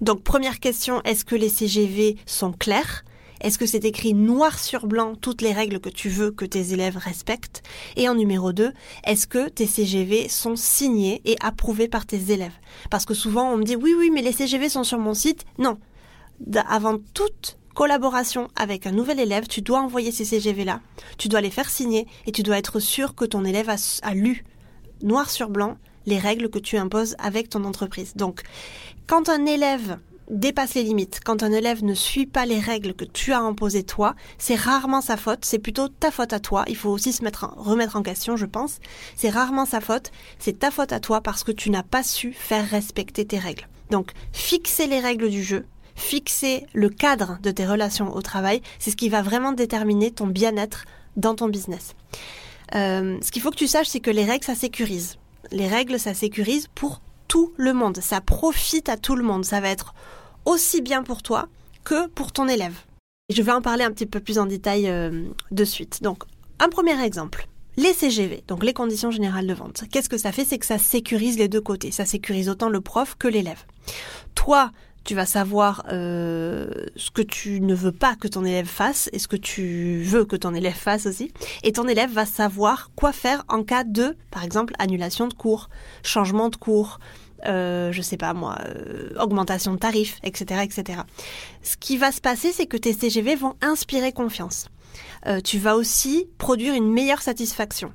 Donc 0.01 0.23
première 0.23 0.61
question, 0.61 1.03
est-ce 1.03 1.25
que 1.25 1.35
les 1.35 1.49
CGV 1.49 2.17
sont 2.27 2.53
clairs? 2.53 3.05
Est-ce 3.41 3.59
que 3.59 3.67
c'est 3.67 3.85
écrit 3.85 4.15
noir 4.15 4.59
sur 4.59 4.87
blanc 4.87 5.15
toutes 5.15 5.43
les 5.43 5.53
règles 5.53 5.81
que 5.81 5.91
tu 5.91 6.09
veux 6.09 6.31
que 6.31 6.45
tes 6.45 6.73
élèves 6.73 6.97
respectent? 6.97 7.63
Et 7.97 8.09
en 8.09 8.15
numéro 8.15 8.53
2, 8.53 8.73
est-ce 9.05 9.27
que 9.27 9.49
tes 9.49 9.67
CGV 9.67 10.29
sont 10.29 10.57
signés 10.57 11.21
et 11.25 11.37
approuvés 11.41 11.89
par 11.89 12.07
tes 12.07 12.33
élèves? 12.33 12.59
Parce 12.91 13.05
que 13.05 13.15
souvent 13.15 13.51
on 13.53 13.59
me 13.59 13.65
dit 13.65 13.77
oui 13.77 13.95
oui 13.97 14.11
mais 14.13 14.23
les 14.23 14.33
CGV 14.33 14.69
sont 14.69 14.85
sur 14.85 14.99
mon 14.99 15.15
site. 15.15 15.45
Non. 15.59 15.79
Avant 16.69 16.99
toute 17.15 17.59
collaboration 17.77 18.49
avec 18.57 18.87
un 18.87 18.91
nouvel 18.91 19.21
élève, 19.21 19.47
tu 19.47 19.61
dois 19.61 19.81
envoyer 19.81 20.11
ces 20.11 20.25
CGV-là, 20.25 20.81
tu 21.19 21.29
dois 21.29 21.43
les 21.43 21.51
faire 21.51 21.69
signer 21.69 22.09
et 22.27 22.33
tu 22.33 22.43
dois 22.43 22.57
être 22.57 22.81
sûr 22.81 23.15
que 23.15 23.27
ton 23.27 23.45
élève 23.45 23.69
a, 23.69 24.15
lu 24.15 24.45
noir 25.03 25.29
sur 25.29 25.51
blanc 25.51 25.77
les 26.07 26.19
règles 26.19 26.49
que 26.49 26.59
tu 26.59 26.79
imposes 26.79 27.17
avec 27.19 27.51
ton 27.51 27.65
entreprise. 27.65 28.15
Donc, 28.17 28.41
quand 29.07 29.29
un 29.29 29.45
élève 29.45 29.99
dépasse 30.31 30.73
les 30.73 30.85
limites, 30.85 31.21
quand 31.23 31.43
un 31.43 31.53
élève 31.53 31.85
ne 31.85 31.93
suit 31.93 32.25
pas 32.25 32.47
les 32.47 32.59
règles 32.59 32.95
que 32.95 33.05
tu 33.05 33.35
as 33.35 33.41
imposées 33.41 33.85
toi, 33.85 34.15
c'est 34.39 34.55
rarement 34.55 35.03
sa 35.03 35.19
faute, 35.19 35.45
c'est 35.45 35.59
plutôt 35.59 35.89
ta 35.89 36.11
faute 36.11 36.33
à 36.33 36.41
toi. 36.41 36.65
Il 36.69 36.77
faut 36.77 36.91
aussi 36.91 37.13
se 37.13 37.23
mettre 37.23 37.53
remettre 37.59 37.97
en 37.97 38.03
question, 38.03 38.39
je 38.39 38.47
pense. 38.47 38.79
C'est 39.17 39.29
rarement 39.29 39.67
sa 39.67 39.83
faute, 39.83 40.13
c'est 40.39 40.61
ta 40.61 40.71
faute 40.71 40.93
à 40.93 41.01
toi 41.01 41.21
parce 41.21 41.45
que 41.45 41.53
tu 41.53 41.69
n'as 41.69 41.83
pas 41.83 42.03
su 42.03 42.33
faire 42.33 42.67
respecter 42.67 43.27
tes 43.27 43.39
règles. 43.39 43.69
Donc, 43.91 44.13
fixer 44.33 44.87
les 44.87 44.99
règles 44.99 45.29
du 45.29 45.43
jeu, 45.43 45.67
fixer 45.97 46.67
le 46.73 46.89
cadre 46.89 47.39
de 47.43 47.51
tes 47.51 47.67
relations 47.67 48.15
au 48.15 48.23
travail, 48.23 48.63
c'est 48.79 48.91
ce 48.91 48.97
qui 48.97 49.09
va 49.09 49.23
vraiment 49.23 49.53
déterminer 49.53 50.13
ton 50.13 50.27
bien-être 50.27 50.85
dans 51.17 51.35
ton 51.35 51.49
business. 51.49 51.95
Euh, 52.75 53.19
ce 53.23 53.31
qu'il 53.31 53.43
faut 53.43 53.51
que 53.51 53.57
tu 53.57 53.67
saches, 53.67 53.89
c'est 53.89 54.01
que 54.01 54.11
les 54.11 54.25
règles, 54.25 54.45
ça 54.45 54.55
sécurise. 54.55 55.17
Les 55.51 55.67
règles, 55.67 55.99
ça 55.99 56.15
sécurise 56.15 56.69
pour 56.75 57.01
tout 57.29 57.53
le 57.57 57.73
monde. 57.73 57.99
Ça 58.01 58.21
profite 58.21 58.89
à 58.89 58.97
tout 58.97 59.17
le 59.17 59.23
monde. 59.23 59.45
Ça 59.45 59.61
va 59.61 59.69
être 59.69 59.95
aussi 60.45 60.83
bien 60.83 61.03
pour 61.03 61.23
toi 61.23 61.49
que 61.85 62.07
pour 62.09 62.33
ton 62.33 62.49
élève. 62.49 62.77
Je 63.31 63.43
vais 63.43 63.53
en 63.53 63.63
parler 63.63 63.85
un 63.85 63.91
petit 63.91 64.07
peu 64.07 64.21
plus 64.21 64.39
en 64.39 64.47
détail 64.47 64.89
euh, 64.89 65.25
de 65.51 65.65
suite. 65.65 66.03
Donc, 66.03 66.25
un 66.59 66.69
premier 66.69 67.01
exemple. 67.03 67.49
Les 67.77 67.93
CGV, 67.93 68.43
donc 68.49 68.65
les 68.65 68.73
conditions 68.73 69.11
générales 69.11 69.47
de 69.47 69.53
vente. 69.53 69.85
Qu'est-ce 69.93 70.09
que 70.09 70.17
ça 70.17 70.33
fait? 70.33 70.47
C'est 70.47 70.59
que 70.59 70.65
ça 70.65 70.79
sécurise 70.79 71.39
les 71.39 71.49
deux 71.49 71.61
côtés. 71.61 71.91
Ça 71.91 72.07
sécurise 72.07 72.49
autant 72.49 72.71
le 72.71 72.81
prof 72.81 73.17
que 73.19 73.29
l'élève. 73.29 73.65
Toi, 74.35 74.71
tu 75.07 75.15
vas 75.15 75.25
savoir 75.25 75.85
euh, 75.93 76.69
ce 76.97 77.11
que 77.11 77.23
tu 77.23 77.61
ne 77.61 77.75
veux 77.75 77.93
pas 77.93 78.17
que 78.17 78.29
ton 78.29 78.45
élève 78.45 78.67
fasse 78.67 79.09
et 79.13 79.19
ce 79.19 79.29
que 79.29 79.37
tu 79.37 80.03
veux 80.03 80.25
que 80.25 80.37
ton 80.37 80.53
élève 80.53 80.75
fasse 80.75 81.07
aussi. 81.07 81.33
Et 81.63 81.73
ton 81.73 81.87
élève 81.87 82.11
va 82.11 82.27
savoir 82.27 82.91
quoi 82.97 83.13
faire 83.13 83.45
en 83.49 83.63
cas 83.63 83.85
de, 83.85 84.17
par 84.31 84.43
exemple, 84.43 84.75
annulation 84.79 85.29
de 85.29 85.35
cours, 85.35 85.71
changement 86.03 86.49
de 86.49 86.57
cours, 86.57 86.99
euh, 87.47 87.93
je 87.93 88.03
sais 88.03 88.17
pas 88.17 88.35
moi, 88.35 88.59
euh, 88.67 89.11
augmentation 89.21 89.73
de 89.73 89.79
tarifs, 89.79 90.19
etc., 90.25 90.63
etc. 90.65 91.01
Ce 91.63 91.77
qui 91.77 91.97
va 91.97 92.11
se 92.11 92.21
passer, 92.21 92.51
c'est 92.51 92.67
que 92.67 92.77
tes 92.77 92.93
CGV 92.93 93.37
vont 93.37 93.55
inspirer 93.63 94.13
confiance. 94.13 94.67
Tu 95.45 95.59
vas 95.59 95.77
aussi 95.77 96.29
produire 96.39 96.73
une 96.75 96.91
meilleure 96.91 97.21
satisfaction. 97.21 97.93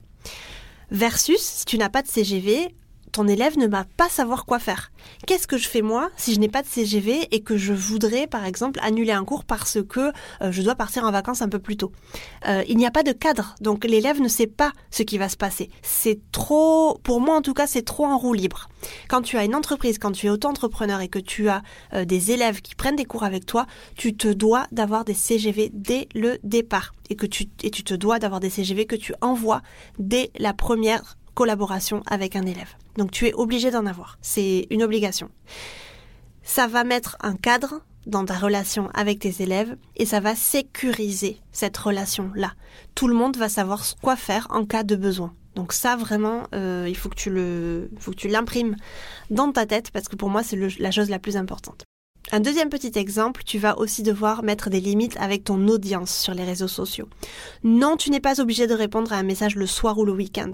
Versus, 0.91 1.39
si 1.39 1.65
tu 1.65 1.77
n'as 1.77 1.89
pas 1.89 2.01
de 2.01 2.07
CGV, 2.07 2.75
ton 3.11 3.27
élève 3.27 3.57
ne 3.57 3.67
va 3.67 3.85
pas 3.97 4.09
savoir 4.09 4.45
quoi 4.45 4.59
faire. 4.59 4.91
Qu'est-ce 5.27 5.47
que 5.47 5.57
je 5.57 5.67
fais 5.67 5.81
moi 5.81 6.09
si 6.17 6.33
je 6.33 6.39
n'ai 6.39 6.47
pas 6.47 6.61
de 6.61 6.67
CGV 6.67 7.27
et 7.31 7.41
que 7.41 7.57
je 7.57 7.73
voudrais 7.73 8.27
par 8.27 8.45
exemple 8.45 8.79
annuler 8.83 9.11
un 9.11 9.25
cours 9.25 9.43
parce 9.43 9.79
que 9.87 10.11
euh, 10.41 10.51
je 10.51 10.61
dois 10.61 10.75
partir 10.75 11.03
en 11.03 11.11
vacances 11.11 11.41
un 11.41 11.49
peu 11.49 11.59
plus 11.59 11.77
tôt? 11.77 11.91
Euh, 12.47 12.63
Il 12.67 12.77
n'y 12.77 12.85
a 12.85 12.91
pas 12.91 13.03
de 13.03 13.11
cadre, 13.11 13.55
donc 13.61 13.85
l'élève 13.85 14.21
ne 14.21 14.27
sait 14.27 14.47
pas 14.47 14.71
ce 14.89 15.03
qui 15.03 15.17
va 15.17 15.29
se 15.29 15.37
passer. 15.37 15.69
C'est 15.81 16.19
trop, 16.31 16.97
pour 17.03 17.21
moi 17.21 17.35
en 17.35 17.41
tout 17.41 17.53
cas, 17.53 17.67
c'est 17.67 17.83
trop 17.83 18.05
en 18.05 18.17
roue 18.17 18.33
libre. 18.33 18.69
Quand 19.07 19.21
tu 19.21 19.37
as 19.37 19.43
une 19.43 19.55
entreprise, 19.55 19.97
quand 19.99 20.11
tu 20.11 20.27
es 20.27 20.29
auto-entrepreneur 20.29 21.01
et 21.01 21.07
que 21.07 21.19
tu 21.19 21.49
as 21.49 21.61
euh, 21.93 22.05
des 22.05 22.31
élèves 22.31 22.61
qui 22.61 22.75
prennent 22.75 22.95
des 22.95 23.05
cours 23.05 23.23
avec 23.23 23.45
toi, 23.45 23.65
tu 23.95 24.15
te 24.15 24.27
dois 24.27 24.67
d'avoir 24.71 25.05
des 25.05 25.13
CGV 25.13 25.71
dès 25.73 26.07
le 26.15 26.39
départ 26.43 26.93
et 27.09 27.15
que 27.15 27.25
tu 27.25 27.45
et 27.63 27.71
tu 27.71 27.83
te 27.83 27.93
dois 27.93 28.19
d'avoir 28.19 28.39
des 28.39 28.49
CGV 28.49 28.85
que 28.85 28.95
tu 28.95 29.13
envoies 29.21 29.61
dès 29.99 30.31
la 30.37 30.53
première 30.53 31.17
collaboration 31.33 32.03
avec 32.07 32.35
un 32.35 32.45
élève. 32.45 32.75
Donc 32.97 33.11
tu 33.11 33.27
es 33.27 33.33
obligé 33.33 33.71
d'en 33.71 33.85
avoir. 33.85 34.17
C'est 34.21 34.67
une 34.69 34.83
obligation. 34.83 35.29
Ça 36.43 36.67
va 36.67 36.83
mettre 36.83 37.17
un 37.21 37.35
cadre 37.35 37.81
dans 38.05 38.25
ta 38.25 38.37
relation 38.37 38.89
avec 38.93 39.19
tes 39.19 39.43
élèves 39.43 39.75
et 39.95 40.05
ça 40.05 40.19
va 40.19 40.35
sécuriser 40.35 41.39
cette 41.51 41.77
relation-là. 41.77 42.53
Tout 42.95 43.07
le 43.07 43.13
monde 43.13 43.37
va 43.37 43.49
savoir 43.49 43.83
quoi 44.01 44.15
faire 44.15 44.47
en 44.49 44.65
cas 44.65 44.83
de 44.83 44.95
besoin. 44.95 45.33
Donc 45.55 45.73
ça 45.73 45.95
vraiment, 45.95 46.43
euh, 46.55 46.85
il 46.87 46.95
faut 46.95 47.09
que 47.09 47.15
tu 47.15 47.29
le, 47.29 47.89
faut 47.99 48.11
que 48.11 48.15
tu 48.15 48.27
l'imprimes 48.27 48.75
dans 49.29 49.51
ta 49.51 49.65
tête 49.65 49.91
parce 49.91 50.07
que 50.07 50.15
pour 50.15 50.29
moi 50.29 50.43
c'est 50.43 50.57
la 50.79 50.91
chose 50.91 51.09
la 51.09 51.19
plus 51.19 51.37
importante. 51.37 51.83
Un 52.29 52.39
deuxième 52.39 52.69
petit 52.69 52.97
exemple, 52.97 53.41
tu 53.43 53.57
vas 53.57 53.77
aussi 53.77 54.03
devoir 54.03 54.41
mettre 54.43 54.69
des 54.69 54.79
limites 54.79 55.17
avec 55.19 55.43
ton 55.43 55.67
audience 55.67 56.15
sur 56.15 56.33
les 56.33 56.45
réseaux 56.45 56.69
sociaux. 56.69 57.09
Non, 57.63 57.97
tu 57.97 58.09
n'es 58.09 58.21
pas 58.21 58.39
obligé 58.39 58.67
de 58.67 58.73
répondre 58.73 59.11
à 59.11 59.17
un 59.17 59.23
message 59.23 59.55
le 59.55 59.65
soir 59.65 59.97
ou 59.97 60.05
le 60.05 60.13
week-end. 60.13 60.51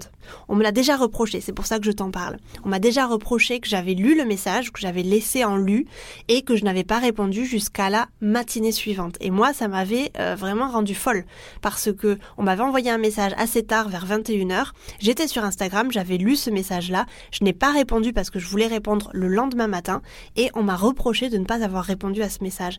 On 0.48 0.56
me 0.56 0.64
l'a 0.64 0.72
déjà 0.72 0.96
reproché, 0.96 1.40
c'est 1.40 1.52
pour 1.52 1.66
ça 1.66 1.78
que 1.78 1.84
je 1.84 1.92
t'en 1.92 2.10
parle. 2.10 2.38
On 2.64 2.68
m'a 2.68 2.80
déjà 2.80 3.06
reproché 3.06 3.60
que 3.60 3.68
j'avais 3.68 3.94
lu 3.94 4.16
le 4.16 4.24
message, 4.24 4.72
que 4.72 4.80
j'avais 4.80 5.02
laissé 5.02 5.44
en 5.44 5.56
lu 5.56 5.86
et 6.26 6.42
que 6.42 6.56
je 6.56 6.64
n'avais 6.64 6.82
pas 6.82 6.98
répondu 6.98 7.44
jusqu'à 7.44 7.90
la 7.90 8.08
matinée 8.20 8.72
suivante. 8.72 9.16
Et 9.20 9.30
moi, 9.30 9.52
ça 9.52 9.68
m'avait 9.68 10.10
euh, 10.18 10.34
vraiment 10.34 10.68
rendu 10.68 10.96
folle 10.96 11.26
parce 11.60 11.92
que 11.92 12.18
on 12.38 12.42
m'avait 12.42 12.64
envoyé 12.64 12.90
un 12.90 12.98
message 12.98 13.32
assez 13.36 13.62
tard, 13.62 13.88
vers 13.88 14.06
21h. 14.06 14.72
J'étais 14.98 15.28
sur 15.28 15.44
Instagram, 15.44 15.92
j'avais 15.92 16.16
lu 16.16 16.34
ce 16.34 16.50
message-là, 16.50 17.06
je 17.30 17.44
n'ai 17.44 17.52
pas 17.52 17.70
répondu 17.70 18.12
parce 18.12 18.30
que 18.30 18.40
je 18.40 18.48
voulais 18.48 18.66
répondre 18.66 19.10
le 19.12 19.28
lendemain 19.28 19.68
matin 19.68 20.02
et 20.34 20.50
on 20.54 20.64
m'a 20.64 20.76
reproché 20.76 21.28
de 21.28 21.38
ne 21.38 21.44
pas 21.44 21.57
avoir 21.62 21.84
répondu 21.84 22.22
à 22.22 22.28
ce 22.28 22.42
message. 22.42 22.78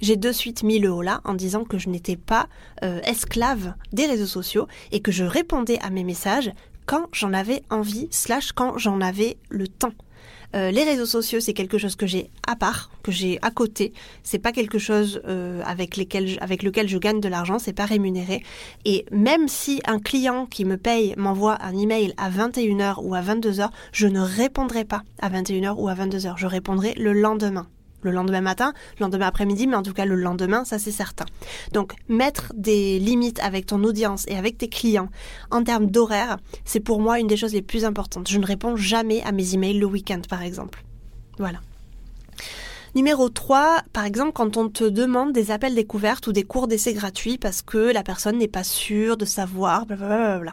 j'ai 0.00 0.16
de 0.16 0.32
suite 0.32 0.62
mis 0.62 0.78
le 0.78 0.92
haut 0.92 1.02
là 1.02 1.20
en 1.24 1.34
disant 1.34 1.64
que 1.64 1.78
je 1.78 1.88
n'étais 1.88 2.16
pas 2.16 2.48
euh, 2.82 3.00
esclave 3.02 3.74
des 3.92 4.06
réseaux 4.06 4.26
sociaux 4.26 4.66
et 4.92 5.00
que 5.00 5.12
je 5.12 5.24
répondais 5.24 5.78
à 5.80 5.90
mes 5.90 6.04
messages 6.04 6.50
quand 6.86 7.06
j'en 7.12 7.32
avais 7.32 7.62
envie, 7.70 8.08
slash 8.10 8.52
quand 8.52 8.78
j'en 8.78 9.00
avais 9.00 9.38
le 9.48 9.68
temps. 9.68 9.92
Euh, 10.54 10.70
les 10.70 10.84
réseaux 10.84 11.06
sociaux, 11.06 11.40
c'est 11.40 11.52
quelque 11.52 11.78
chose 11.78 11.96
que 11.96 12.06
j'ai 12.06 12.30
à 12.46 12.54
part, 12.54 12.90
que 13.02 13.10
j'ai 13.10 13.38
à 13.42 13.50
côté. 13.50 13.92
C'est 14.22 14.38
pas 14.38 14.52
quelque 14.52 14.78
chose 14.78 15.20
euh, 15.26 15.60
avec, 15.64 15.98
avec 16.40 16.62
lequel 16.62 16.88
je 16.88 16.98
gagne 16.98 17.20
de 17.20 17.28
l'argent, 17.28 17.58
c'est 17.58 17.72
pas 17.72 17.86
rémunéré. 17.86 18.42
Et 18.84 19.04
même 19.10 19.48
si 19.48 19.80
un 19.86 19.98
client 19.98 20.46
qui 20.46 20.64
me 20.64 20.76
paye 20.76 21.14
m'envoie 21.16 21.58
un 21.60 21.76
email 21.76 22.14
à 22.16 22.30
21h 22.30 23.02
ou 23.02 23.14
à 23.14 23.20
22h, 23.20 23.70
je 23.92 24.06
ne 24.06 24.20
répondrai 24.20 24.84
pas 24.84 25.02
à 25.20 25.28
21h 25.28 25.74
ou 25.76 25.88
à 25.88 25.94
22h. 25.94 26.34
Je 26.36 26.46
répondrai 26.46 26.94
le 26.96 27.12
lendemain 27.12 27.66
le 28.04 28.10
lendemain 28.10 28.40
matin, 28.40 28.72
le 28.98 29.04
lendemain 29.04 29.26
après-midi, 29.26 29.66
mais 29.66 29.76
en 29.76 29.82
tout 29.82 29.92
cas 29.92 30.04
le 30.04 30.14
lendemain, 30.14 30.64
ça 30.64 30.78
c'est 30.78 30.92
certain. 30.92 31.24
Donc 31.72 31.94
mettre 32.08 32.52
des 32.54 32.98
limites 32.98 33.40
avec 33.40 33.66
ton 33.66 33.82
audience 33.84 34.24
et 34.28 34.36
avec 34.36 34.58
tes 34.58 34.68
clients 34.68 35.08
en 35.50 35.64
termes 35.64 35.86
d'horaire, 35.86 36.38
c'est 36.64 36.80
pour 36.80 37.00
moi 37.00 37.18
une 37.18 37.26
des 37.26 37.36
choses 37.36 37.52
les 37.52 37.62
plus 37.62 37.84
importantes. 37.84 38.28
Je 38.28 38.38
ne 38.38 38.46
réponds 38.46 38.76
jamais 38.76 39.22
à 39.22 39.32
mes 39.32 39.54
emails 39.54 39.78
le 39.78 39.86
week-end 39.86 40.20
par 40.28 40.42
exemple. 40.42 40.84
Voilà. 41.38 41.60
Numéro 42.94 43.28
3, 43.28 43.82
par 43.92 44.04
exemple, 44.04 44.30
quand 44.32 44.56
on 44.56 44.68
te 44.68 44.84
demande 44.84 45.32
des 45.32 45.50
appels 45.50 45.74
découvertes 45.74 46.28
ou 46.28 46.32
des 46.32 46.44
cours 46.44 46.68
d'essai 46.68 46.94
gratuits 46.94 47.38
parce 47.38 47.60
que 47.60 47.92
la 47.92 48.04
personne 48.04 48.38
n'est 48.38 48.46
pas 48.46 48.62
sûre 48.62 49.16
de 49.16 49.24
savoir, 49.24 49.84
blablabla. 49.84 50.52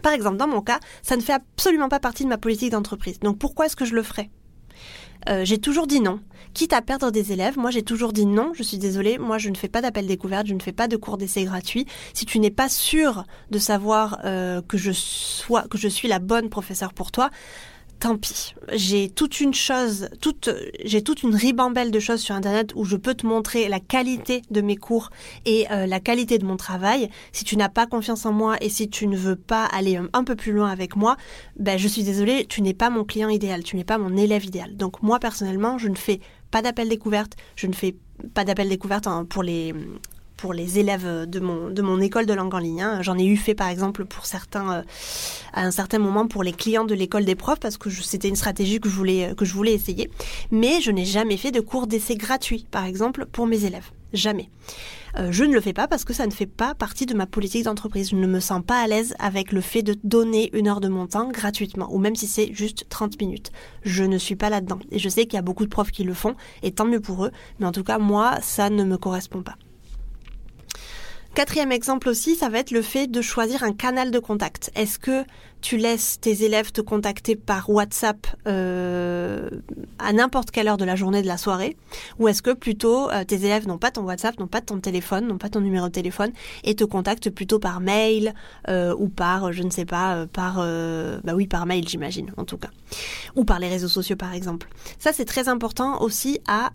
Par 0.00 0.12
exemple, 0.12 0.36
dans 0.36 0.46
mon 0.46 0.60
cas, 0.60 0.78
ça 1.02 1.16
ne 1.16 1.22
fait 1.22 1.32
absolument 1.32 1.88
pas 1.88 1.98
partie 1.98 2.22
de 2.22 2.28
ma 2.28 2.38
politique 2.38 2.70
d'entreprise. 2.70 3.18
Donc 3.18 3.38
pourquoi 3.38 3.66
est-ce 3.66 3.74
que 3.74 3.84
je 3.84 3.94
le 3.94 4.04
ferais? 4.04 4.30
Euh, 5.28 5.44
j'ai 5.44 5.58
toujours 5.58 5.86
dit 5.86 6.00
non. 6.00 6.20
Quitte 6.54 6.72
à 6.72 6.80
perdre 6.80 7.10
des 7.10 7.32
élèves, 7.32 7.58
moi 7.58 7.70
j'ai 7.70 7.82
toujours 7.82 8.12
dit 8.12 8.24
non, 8.24 8.52
je 8.54 8.62
suis 8.62 8.78
désolée, 8.78 9.18
moi 9.18 9.36
je 9.38 9.50
ne 9.50 9.56
fais 9.56 9.68
pas 9.68 9.82
d'appel 9.82 10.06
découverte, 10.06 10.46
je 10.46 10.54
ne 10.54 10.60
fais 10.60 10.72
pas 10.72 10.88
de 10.88 10.96
cours 10.96 11.18
d'essai 11.18 11.44
gratuits. 11.44 11.86
Si 12.14 12.24
tu 12.24 12.38
n'es 12.38 12.50
pas 12.50 12.68
sûr 12.68 13.24
de 13.50 13.58
savoir 13.58 14.20
euh, 14.24 14.62
que 14.62 14.78
je 14.78 14.92
sois 14.92 15.62
que 15.68 15.76
je 15.76 15.88
suis 15.88 16.08
la 16.08 16.18
bonne 16.18 16.48
professeure 16.48 16.94
pour 16.94 17.12
toi, 17.12 17.30
tant 17.98 18.16
pis. 18.16 18.54
J'ai 18.72 19.08
toute 19.08 19.40
une 19.40 19.54
chose, 19.54 20.08
toute, 20.20 20.50
j'ai 20.84 21.02
toute 21.02 21.22
une 21.22 21.34
ribambelle 21.34 21.90
de 21.90 22.00
choses 22.00 22.20
sur 22.20 22.34
Internet 22.34 22.72
où 22.74 22.84
je 22.84 22.96
peux 22.96 23.14
te 23.14 23.26
montrer 23.26 23.68
la 23.68 23.80
qualité 23.80 24.42
de 24.50 24.60
mes 24.60 24.76
cours 24.76 25.10
et 25.44 25.66
euh, 25.70 25.86
la 25.86 26.00
qualité 26.00 26.38
de 26.38 26.44
mon 26.44 26.56
travail. 26.56 27.10
Si 27.32 27.44
tu 27.44 27.56
n'as 27.56 27.68
pas 27.68 27.86
confiance 27.86 28.26
en 28.26 28.32
moi 28.32 28.56
et 28.60 28.68
si 28.68 28.88
tu 28.88 29.06
ne 29.06 29.16
veux 29.16 29.36
pas 29.36 29.64
aller 29.66 29.98
un, 30.12 30.24
peu 30.24 30.36
plus 30.36 30.52
loin 30.52 30.70
avec 30.70 30.96
moi, 30.96 31.16
ben, 31.58 31.78
je 31.78 31.88
suis 31.88 32.04
désolée, 32.04 32.46
tu 32.46 32.62
n'es 32.62 32.74
pas 32.74 32.90
mon 32.90 33.04
client 33.04 33.28
idéal, 33.28 33.62
tu 33.62 33.76
n'es 33.76 33.84
pas 33.84 33.98
mon 33.98 34.16
élève 34.16 34.44
idéal. 34.44 34.76
Donc 34.76 35.02
moi, 35.02 35.18
personnellement, 35.18 35.78
je 35.78 35.88
ne 35.88 35.96
fais 35.96 36.20
pas 36.50 36.62
d'appel 36.62 36.88
découverte, 36.88 37.32
je 37.54 37.66
ne 37.66 37.72
fais 37.72 37.96
pas 38.34 38.44
d'appel 38.44 38.68
découverte 38.68 39.06
hein, 39.06 39.26
pour 39.28 39.42
les 39.42 39.74
pour 40.36 40.52
les 40.52 40.78
élèves 40.78 41.26
de 41.26 41.40
mon, 41.40 41.70
de 41.70 41.82
mon 41.82 42.00
école 42.00 42.26
de 42.26 42.34
langue 42.34 42.54
en 42.54 42.58
ligne. 42.58 42.82
Hein. 42.82 43.02
J'en 43.02 43.18
ai 43.18 43.24
eu 43.24 43.36
fait 43.36 43.54
par 43.54 43.68
exemple 43.68 44.04
pour 44.04 44.26
certains, 44.26 44.72
euh, 44.72 44.82
à 45.52 45.62
un 45.62 45.70
certain 45.70 45.98
moment 45.98 46.26
pour 46.26 46.42
les 46.42 46.52
clients 46.52 46.84
de 46.84 46.94
l'école 46.94 47.24
des 47.24 47.34
profs 47.34 47.60
parce 47.60 47.76
que 47.76 47.90
c'était 47.90 48.28
une 48.28 48.36
stratégie 48.36 48.80
que 48.80 48.88
je 48.88 48.94
voulais, 48.94 49.34
que 49.36 49.44
je 49.44 49.54
voulais 49.54 49.72
essayer. 49.72 50.10
Mais 50.50 50.80
je 50.80 50.90
n'ai 50.90 51.04
jamais 51.04 51.36
fait 51.36 51.50
de 51.50 51.60
cours 51.60 51.86
d'essai 51.86 52.16
gratuits 52.16 52.66
par 52.70 52.84
exemple 52.84 53.26
pour 53.26 53.46
mes 53.46 53.64
élèves. 53.64 53.90
Jamais. 54.12 54.50
Euh, 55.18 55.32
je 55.32 55.44
ne 55.44 55.54
le 55.54 55.60
fais 55.60 55.72
pas 55.72 55.88
parce 55.88 56.04
que 56.04 56.12
ça 56.12 56.26
ne 56.26 56.30
fait 56.32 56.46
pas 56.46 56.74
partie 56.74 57.06
de 57.06 57.14
ma 57.14 57.26
politique 57.26 57.64
d'entreprise. 57.64 58.10
Je 58.10 58.16
ne 58.16 58.26
me 58.26 58.40
sens 58.40 58.62
pas 58.64 58.80
à 58.80 58.86
l'aise 58.86 59.14
avec 59.18 59.52
le 59.52 59.60
fait 59.60 59.82
de 59.82 59.96
donner 60.04 60.50
une 60.56 60.68
heure 60.68 60.80
de 60.80 60.88
mon 60.88 61.06
temps 61.06 61.30
gratuitement, 61.30 61.88
ou 61.92 61.98
même 61.98 62.16
si 62.16 62.26
c'est 62.26 62.52
juste 62.52 62.86
30 62.88 63.20
minutes. 63.20 63.50
Je 63.82 64.04
ne 64.04 64.18
suis 64.18 64.36
pas 64.36 64.50
là-dedans. 64.50 64.78
Et 64.90 64.98
je 64.98 65.08
sais 65.08 65.24
qu'il 65.24 65.34
y 65.34 65.38
a 65.38 65.42
beaucoup 65.42 65.64
de 65.64 65.70
profs 65.70 65.90
qui 65.90 66.04
le 66.04 66.14
font, 66.14 66.34
et 66.62 66.72
tant 66.72 66.84
mieux 66.84 67.00
pour 67.00 67.24
eux, 67.24 67.30
mais 67.58 67.66
en 67.66 67.72
tout 67.72 67.84
cas, 67.84 67.98
moi, 67.98 68.38
ça 68.42 68.70
ne 68.70 68.84
me 68.84 68.96
correspond 68.96 69.42
pas. 69.42 69.56
Quatrième 71.36 71.70
exemple 71.70 72.08
aussi, 72.08 72.34
ça 72.34 72.48
va 72.48 72.60
être 72.60 72.70
le 72.70 72.80
fait 72.80 73.08
de 73.08 73.20
choisir 73.20 73.62
un 73.62 73.74
canal 73.74 74.10
de 74.10 74.18
contact. 74.18 74.70
Est-ce 74.74 74.98
que 74.98 75.22
tu 75.60 75.76
laisses 75.76 76.18
tes 76.18 76.44
élèves 76.44 76.72
te 76.72 76.80
contacter 76.80 77.36
par 77.36 77.68
WhatsApp 77.68 78.26
euh, 78.46 79.50
à 79.98 80.14
n'importe 80.14 80.50
quelle 80.50 80.66
heure 80.66 80.78
de 80.78 80.86
la 80.86 80.96
journée, 80.96 81.20
de 81.20 81.26
la 81.26 81.36
soirée, 81.36 81.76
ou 82.18 82.28
est-ce 82.28 82.40
que 82.40 82.52
plutôt 82.52 83.10
euh, 83.10 83.22
tes 83.24 83.44
élèves 83.44 83.68
n'ont 83.68 83.76
pas 83.76 83.90
ton 83.90 84.04
WhatsApp, 84.04 84.40
n'ont 84.40 84.46
pas 84.46 84.62
ton 84.62 84.80
téléphone, 84.80 85.26
n'ont 85.26 85.36
pas 85.36 85.50
ton 85.50 85.60
numéro 85.60 85.88
de 85.88 85.92
téléphone 85.92 86.32
et 86.64 86.74
te 86.74 86.84
contactent 86.84 87.28
plutôt 87.28 87.58
par 87.58 87.80
mail 87.80 88.32
euh, 88.70 88.94
ou 88.98 89.08
par, 89.08 89.52
je 89.52 89.62
ne 89.62 89.68
sais 89.68 89.84
pas, 89.84 90.26
par, 90.32 90.56
bah 90.56 91.34
oui, 91.34 91.46
par 91.46 91.66
mail 91.66 91.86
j'imagine 91.86 92.32
en 92.38 92.46
tout 92.46 92.56
cas, 92.56 92.70
ou 93.34 93.44
par 93.44 93.58
les 93.58 93.68
réseaux 93.68 93.88
sociaux 93.88 94.16
par 94.16 94.32
exemple. 94.32 94.68
Ça 94.98 95.12
c'est 95.12 95.26
très 95.26 95.50
important 95.50 96.00
aussi 96.00 96.40
à 96.48 96.70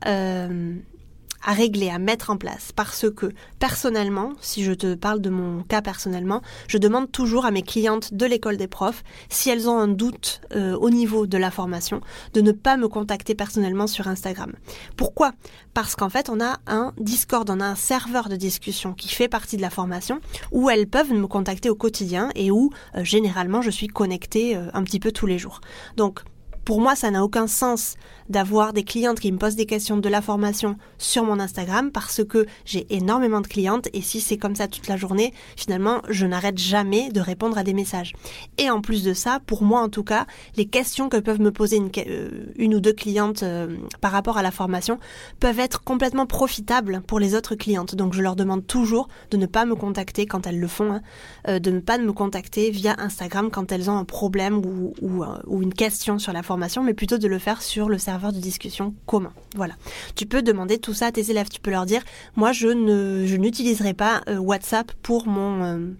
à 1.44 1.54
régler, 1.54 1.90
à 1.90 2.00
mettre 2.00 2.30
en 2.30 2.38
place. 2.38 2.72
Parce 2.76 3.10
que 3.10 3.32
personnellement, 3.60 4.34
si 4.42 4.64
je 4.64 4.74
te 4.74 4.96
parle 4.96 5.22
de 5.22 5.30
mon 5.30 5.64
cas 5.64 5.82
personnellement, 5.82 6.42
je 6.68 6.78
demande 6.78 7.12
toujours 7.12 7.46
à 7.46 7.52
mes 7.52 7.62
clientes 7.62 8.14
de 8.14 8.26
l'école 8.26 8.58
des 8.58 8.68
profs, 8.68 9.04
si 9.30 9.50
elles 9.50 9.70
ont 9.70 9.78
un 9.78 9.88
doute 9.88 10.42
euh, 10.56 10.76
au 10.78 10.90
niveau 10.90 11.28
de 11.28 11.38
la 11.38 11.52
formation, 11.52 12.02
de 12.34 12.42
ne 12.42 12.52
pas 12.52 12.78
me 12.78 12.88
contacter 12.88 13.36
personnellement 13.36 13.88
sur 13.88 14.08
Instagram. 14.08 14.54
Pourquoi? 14.98 15.34
Parce 15.74 15.96
qu'en 15.96 16.10
fait, 16.10 16.30
on 16.30 16.42
a 16.42 16.60
un 16.68 16.94
Discord, 16.98 17.50
on 17.50 17.60
a 17.60 17.66
un 17.66 17.76
serveur 17.76 18.30
de 18.30 18.36
discussion 18.36 18.94
qui 18.94 19.10
fait 19.10 19.28
partie 19.28 19.58
de 19.58 19.62
la 19.62 19.70
formation, 19.70 20.20
où 20.52 20.70
elles 20.70 20.88
peuvent 20.88 21.14
me 21.14 21.28
contacter 21.28 21.70
au 21.70 21.76
quotidien 21.76 22.30
et 22.36 22.52
où 22.52 22.72
euh, 22.96 23.04
généralement 23.04 23.62
je 23.62 23.70
suis 23.70 23.88
connectée 23.88 24.56
euh, 24.56 24.70
un 24.74 24.84
petit 24.84 25.00
peu 25.00 25.12
tous 25.12 25.28
les 25.28 25.38
jours. 25.38 25.62
Donc, 25.98 26.22
pour 26.66 26.80
moi, 26.80 26.96
ça 26.96 27.10
n'a 27.10 27.24
aucun 27.24 27.48
sens 27.48 27.96
d'avoir 28.32 28.74
des 28.74 28.84
clientes 28.84 29.20
qui 29.20 29.32
me 29.32 29.38
posent 29.38 29.56
des 29.56 29.66
questions 29.66 29.98
de 29.98 30.10
la 30.10 30.22
formation 30.22 30.78
sur 30.98 31.24
mon 31.24 31.40
Instagram 31.40 31.92
parce 31.92 32.24
que 32.24 32.48
j'ai 32.66 32.88
énormément 32.90 33.42
de 33.42 33.48
clientes 33.48 33.90
et 33.94 34.02
si 34.02 34.22
c'est 34.22 34.38
comme 34.38 34.56
ça 34.56 34.68
toute 34.68 34.88
la 34.88 34.98
journée, 34.98 35.34
finalement, 35.56 36.02
je 36.10 36.26
n'arrête 36.26 36.58
jamais 36.58 37.10
de 37.10 37.20
répondre 37.20 37.58
à 37.58 37.64
des 37.64 37.74
messages. 37.74 38.14
Et 38.58 38.70
en 38.70 38.82
plus 38.82 39.04
de 39.04 39.14
ça, 39.14 39.40
pour 39.46 39.64
moi 39.64 39.82
en 39.82 39.90
tout 39.90 40.04
cas, 40.04 40.26
les 40.56 40.66
questions 40.66 41.10
que 41.10 41.18
peuvent 41.18 41.42
me 41.42 41.52
poser 41.52 41.78
une, 41.78 41.92
euh, 41.98 42.46
une 42.58 42.74
ou 42.74 42.80
deux 42.80 42.94
clientes 42.94 43.44
euh, 43.44 43.78
par 44.00 44.12
rapport 44.12 44.38
à 44.38 44.42
la 44.42 44.52
formation 44.52 44.98
peuvent 45.40 45.60
être 45.60 45.84
complètement 45.84 46.26
profitables 46.26 47.02
pour 47.06 47.20
les 47.20 47.36
autres 47.36 47.56
clientes. 47.56 47.96
Donc 47.96 48.14
je 48.14 48.22
leur 48.22 48.36
demande 48.36 48.66
toujours 48.66 49.10
de 49.30 49.38
ne 49.38 49.46
pas 49.46 49.66
me 49.66 49.76
contacter 49.76 50.26
quand 50.26 50.48
elles 50.48 50.60
le 50.60 50.68
font, 50.68 50.94
hein, 50.94 51.02
euh, 51.48 51.60
de 51.60 51.72
ne 51.72 51.80
pas 51.80 51.98
me 51.98 52.14
contacter 52.14 52.72
via 52.72 52.96
Instagram 53.00 53.50
quand 53.52 53.72
elles 53.72 53.90
ont 53.90 53.98
un 53.98 54.06
problème 54.06 54.58
ou, 54.66 54.94
ou, 55.02 55.62
une 55.62 55.74
question 55.74 56.18
sur 56.18 56.34
la 56.34 56.44
formation, 56.44 56.84
mais 56.84 56.94
plutôt 56.94 57.18
de 57.18 57.28
le 57.28 57.38
faire 57.38 57.62
sur 57.62 57.90
le 57.90 57.98
de 58.30 58.40
discussion 58.40 58.94
commun. 59.08 59.34
Voilà. 59.56 59.74
Tu 60.16 60.26
peux 60.26 60.42
demander 60.42 60.78
tout 60.78 60.94
ça 60.94 61.08
à 61.08 61.12
tes 61.12 61.32
élèves. 61.32 61.50
Tu 61.50 61.60
peux 61.60 61.72
leur 61.72 61.86
dire, 61.86 62.04
moi, 62.36 62.52
je 62.52 62.68
ne, 62.68 63.26
je 63.26 63.36
n'utiliserai 63.36 63.94
pas 63.94 64.22
euh, 64.30 64.38
WhatsApp 64.38 64.92
pour 65.02 65.28
mon 65.28 65.64
euh, 65.64 65.94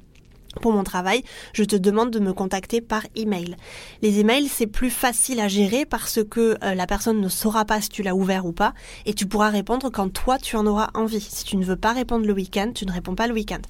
pour 0.60 0.74
mon 0.74 0.84
travail, 0.84 1.24
je 1.54 1.64
te 1.64 1.76
demande 1.76 2.12
de 2.12 2.20
me 2.20 2.34
contacter 2.34 2.82
par 2.82 3.04
email. 3.16 3.56
Les 4.02 4.20
emails, 4.20 4.48
c'est 4.48 4.68
plus 4.68 4.90
facile 4.90 5.40
à 5.40 5.48
gérer 5.48 5.86
parce 5.86 6.20
que 6.30 6.58
euh, 6.64 6.76
la 6.76 6.88
personne 6.88 7.22
ne 7.22 7.30
saura 7.30 7.64
pas 7.64 7.80
si 7.80 7.90
tu 7.90 8.04
l'as 8.04 8.16
ouvert 8.16 8.46
ou 8.46 8.52
pas 8.52 8.74
et 9.06 9.14
tu 9.14 9.26
pourras 9.26 9.50
répondre 9.50 9.90
quand 9.90 10.12
toi 10.12 10.38
tu 10.38 10.58
en 10.58 10.68
auras 10.68 10.90
envie. 10.94 11.22
Si 11.22 11.46
tu 11.46 11.56
ne 11.56 11.64
veux 11.64 11.78
pas 11.78 11.94
répondre 11.94 12.26
le 12.26 12.34
week-end, 12.34 12.72
tu 12.76 12.86
ne 12.86 12.92
réponds 12.92 13.16
pas 13.16 13.28
le 13.28 13.34
week-end. 13.34 13.62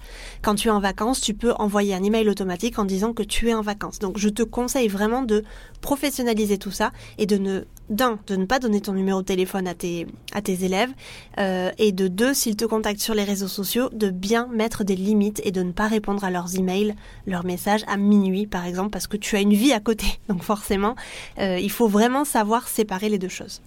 Quand 0.42 0.56
tu 0.56 0.70
es 0.70 0.72
en 0.72 0.80
vacances, 0.80 1.22
tu 1.22 1.34
peux 1.34 1.54
envoyer 1.54 1.94
un 1.94 2.04
email 2.04 2.28
automatique 2.28 2.80
en 2.80 2.86
disant 2.86 3.14
que 3.14 3.24
tu 3.24 3.50
es 3.50 3.54
en 3.54 3.62
vacances. 3.62 4.00
Donc 4.00 4.18
je 4.18 4.30
te 4.30 4.42
conseille 4.42 4.88
vraiment 4.88 5.22
de 5.22 5.44
professionnaliser 5.82 6.58
tout 6.58 6.72
ça 6.72 6.92
et 7.20 7.28
de 7.28 7.38
ne 7.38 7.62
d'un, 7.92 8.18
de 8.26 8.36
ne 8.36 8.46
pas 8.46 8.58
donner 8.58 8.82
ton 8.82 8.94
numéro 8.94 9.22
de 9.22 9.26
téléphone 9.26 9.68
à 9.68 9.76
tes, 9.76 10.08
élèves, 10.48 10.90
euh, 11.38 11.72
et 11.78 11.92
de 11.92 12.08
deux, 12.08 12.34
s'ils 12.34 12.56
te 12.56 12.66
contactent 12.66 13.02
sur 13.02 13.14
les 13.14 13.24
réseaux 13.24 13.48
sociaux, 13.48 13.90
de 13.92 14.10
bien 14.10 14.48
mettre 14.48 14.84
des 14.84 14.96
limites 14.96 15.42
et 15.44 15.52
de 15.52 15.62
ne 15.62 15.72
pas 15.72 15.88
répondre 15.88 16.24
à 16.24 16.32
leurs 16.32 16.58
emails, 16.58 16.96
leurs 17.28 17.46
messages 17.46 17.84
à 17.88 17.98
minuit, 17.98 18.48
par 18.48 18.66
exemple, 18.66 18.90
parce 18.90 19.08
que 19.08 19.18
tu 19.18 19.36
as 19.36 19.42
une 19.42 19.54
vie 19.54 19.74
à 19.74 19.80
côté. 19.80 20.08
Donc 20.30 20.42
forcément, 20.42 20.96
euh, 21.38 21.60
il 21.60 21.70
faut 21.70 21.88
vraiment 21.88 22.26
savoir 22.26 22.68
séparer 22.68 23.10
les 23.10 23.20
deux 23.20 23.30
choses. 23.30 23.62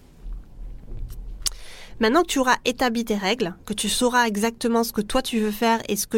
Maintenant 2.01 2.23
que 2.23 2.27
tu 2.27 2.39
auras 2.39 2.57
établi 2.65 3.05
tes 3.05 3.15
règles, 3.15 3.55
que 3.65 3.73
tu 3.73 3.87
sauras 3.87 4.27
exactement 4.27 4.83
ce 4.83 4.91
que 4.91 5.01
toi 5.01 5.21
tu 5.21 5.39
veux 5.39 5.51
faire 5.51 5.79
et 5.87 5.95
ce 5.95 6.07
que 6.07 6.17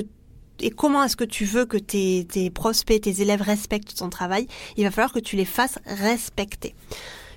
et 0.59 0.71
comment 0.71 1.03
est-ce 1.03 1.15
que 1.15 1.23
tu 1.23 1.45
veux 1.45 1.65
que 1.65 1.77
tes, 1.77 2.25
tes 2.27 2.49
prospects, 2.49 2.99
tes 2.99 3.21
élèves 3.21 3.43
respectent 3.43 3.95
ton 3.95 4.09
travail, 4.09 4.47
il 4.75 4.85
va 4.85 4.89
falloir 4.89 5.13
que 5.13 5.19
tu 5.19 5.35
les 5.35 5.45
fasses 5.45 5.77
respecter. 5.85 6.73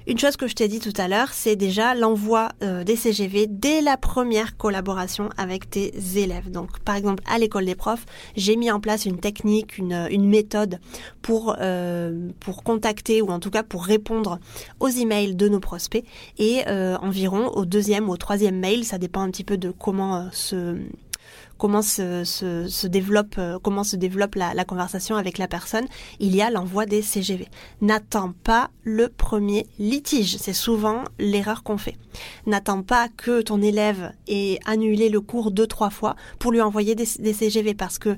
Une 0.07 0.19
chose 0.19 0.37
que 0.37 0.47
je 0.47 0.55
t'ai 0.55 0.67
dit 0.67 0.81
tout 0.81 0.95
à 0.97 1.09
l'heure, 1.09 1.33
c'est 1.33 1.57
déjà 1.57 1.95
l'envoi 1.95 2.49
euh, 2.63 2.85
des 2.85 2.97
CGV 2.97 3.47
dès 3.47 3.83
la 3.83 3.97
première 3.97 4.57
collaboration 4.57 5.29
avec 5.37 5.69
tes 5.69 5.93
élèves. 6.17 6.51
Donc, 6.51 6.81
par 6.81 6.97
exemple, 6.97 7.23
à 7.31 7.39
l'école 7.39 7.67
des 7.67 7.75
profs, 7.75 8.07
j'ai 8.35 8.57
mis 8.57 8.71
en 8.71 8.81
place 8.81 9.05
une 9.05 9.19
technique, 9.19 9.77
une, 9.77 10.09
une 10.11 10.27
méthode 10.27 10.81
pour 11.21 11.57
euh, 11.61 12.31
pour 12.41 12.63
contacter 12.63 13.21
ou 13.21 13.29
en 13.29 13.41
tout 13.41 13.51
cas 13.51 13.63
pour 13.63 13.85
répondre 13.85 14.39
aux 14.81 14.89
emails 14.89 15.35
de 15.35 15.49
nos 15.49 15.61
prospects. 15.61 16.05
Et 16.39 16.63
euh, 16.67 16.97
environ 16.99 17.49
au 17.49 17.67
deuxième 17.67 18.09
ou 18.09 18.13
au 18.13 18.17
troisième 18.17 18.59
mail, 18.59 18.85
ça 18.85 18.97
dépend 18.99 19.21
un 19.21 19.31
petit 19.31 19.45
peu 19.45 19.59
de 19.59 19.71
comment 19.71 20.31
se 20.33 20.77
comment 21.61 21.83
se, 21.83 22.25
se, 22.25 22.45
euh, 22.45 22.69
se 22.69 22.87
développe 22.89 24.35
la, 24.35 24.55
la, 24.55 24.65
conversation 24.65 25.17
avec 25.17 25.37
la 25.37 25.47
personne, 25.47 25.87
il 26.19 26.35
y 26.35 26.41
a 26.41 26.51
l'envoi 26.51 26.87
des 26.87 27.03
CGV. 27.03 27.49
N'attends 27.83 28.33
pas 28.43 28.71
le 28.83 29.09
premier 29.09 29.67
litige. 29.79 30.39
C'est 30.39 30.55
souvent 30.55 31.05
l'erreur 31.19 31.63
qu'on 31.63 31.77
fait. 31.77 31.97
N'attends 32.47 32.83
pas 32.83 33.09
que 33.09 33.43
ton 33.43 33.61
élève 33.61 34.13
ait 34.27 34.59
annulé 34.65 35.11
le 35.11 35.21
cours 35.21 35.51
deux, 35.51 35.67
trois 35.67 35.91
fois 35.91 36.17
pour 36.39 36.51
lui 36.51 36.63
envoyer 36.63 36.95
des, 36.95 37.07
des 37.19 37.35
CGV 37.35 37.75
parce 37.75 37.99
que 37.99 38.17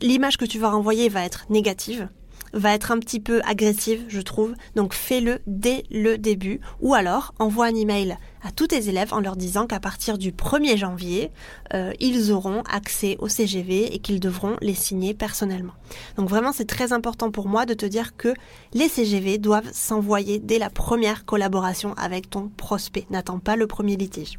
l'image 0.00 0.38
que 0.38 0.46
tu 0.46 0.58
vas 0.58 0.70
renvoyer 0.70 1.10
va 1.10 1.22
être 1.22 1.44
négative 1.50 2.08
va 2.54 2.72
être 2.72 2.92
un 2.92 2.98
petit 2.98 3.20
peu 3.20 3.40
agressive, 3.44 4.04
je 4.08 4.20
trouve. 4.20 4.54
Donc 4.76 4.94
fais-le 4.94 5.40
dès 5.46 5.84
le 5.90 6.16
début. 6.16 6.60
Ou 6.80 6.94
alors 6.94 7.34
envoie 7.38 7.66
un 7.66 7.74
email 7.74 8.16
à 8.42 8.50
tous 8.50 8.68
tes 8.68 8.88
élèves 8.88 9.12
en 9.12 9.20
leur 9.20 9.36
disant 9.36 9.66
qu'à 9.66 9.80
partir 9.80 10.18
du 10.18 10.30
1er 10.30 10.76
janvier, 10.76 11.30
euh, 11.72 11.92
ils 12.00 12.30
auront 12.30 12.62
accès 12.62 13.16
au 13.18 13.28
CGV 13.28 13.94
et 13.94 13.98
qu'ils 13.98 14.20
devront 14.20 14.56
les 14.60 14.74
signer 14.74 15.14
personnellement. 15.14 15.72
Donc 16.16 16.28
vraiment, 16.28 16.52
c'est 16.52 16.66
très 16.66 16.92
important 16.92 17.30
pour 17.30 17.48
moi 17.48 17.66
de 17.66 17.74
te 17.74 17.86
dire 17.86 18.16
que 18.16 18.34
les 18.72 18.88
CGV 18.88 19.38
doivent 19.38 19.72
s'envoyer 19.72 20.38
dès 20.38 20.58
la 20.58 20.70
première 20.70 21.24
collaboration 21.24 21.94
avec 21.94 22.30
ton 22.30 22.50
prospect. 22.56 23.06
N'attends 23.10 23.38
pas 23.38 23.56
le 23.56 23.66
premier 23.66 23.96
litige. 23.96 24.38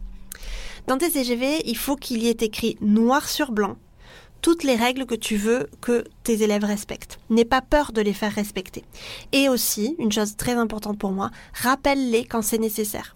Dans 0.88 0.98
tes 1.00 1.10
CGV, 1.10 1.64
il 1.66 1.78
faut 1.78 1.96
qu'il 1.96 2.22
y 2.22 2.28
ait 2.28 2.38
écrit 2.42 2.78
noir 2.80 3.28
sur 3.28 3.52
blanc 3.52 3.78
toutes 4.46 4.64
les 4.64 4.76
règles 4.76 5.08
que 5.08 5.16
tu 5.16 5.38
veux 5.38 5.68
que 5.82 6.04
tes 6.22 6.44
élèves 6.44 6.66
respectent. 6.66 7.18
N'aie 7.32 7.46
pas 7.46 7.64
peur 7.64 7.92
de 7.92 8.02
les 8.02 8.14
faire 8.14 8.32
respecter. 8.32 8.84
Et 9.32 9.50
aussi, 9.50 9.96
une 9.98 10.12
chose 10.12 10.36
très 10.36 10.52
importante 10.52 11.00
pour 11.00 11.12
moi, 11.12 11.32
rappelle-les 11.56 12.26
quand 12.26 12.44
c'est 12.44 12.60
nécessaire. 12.60 13.16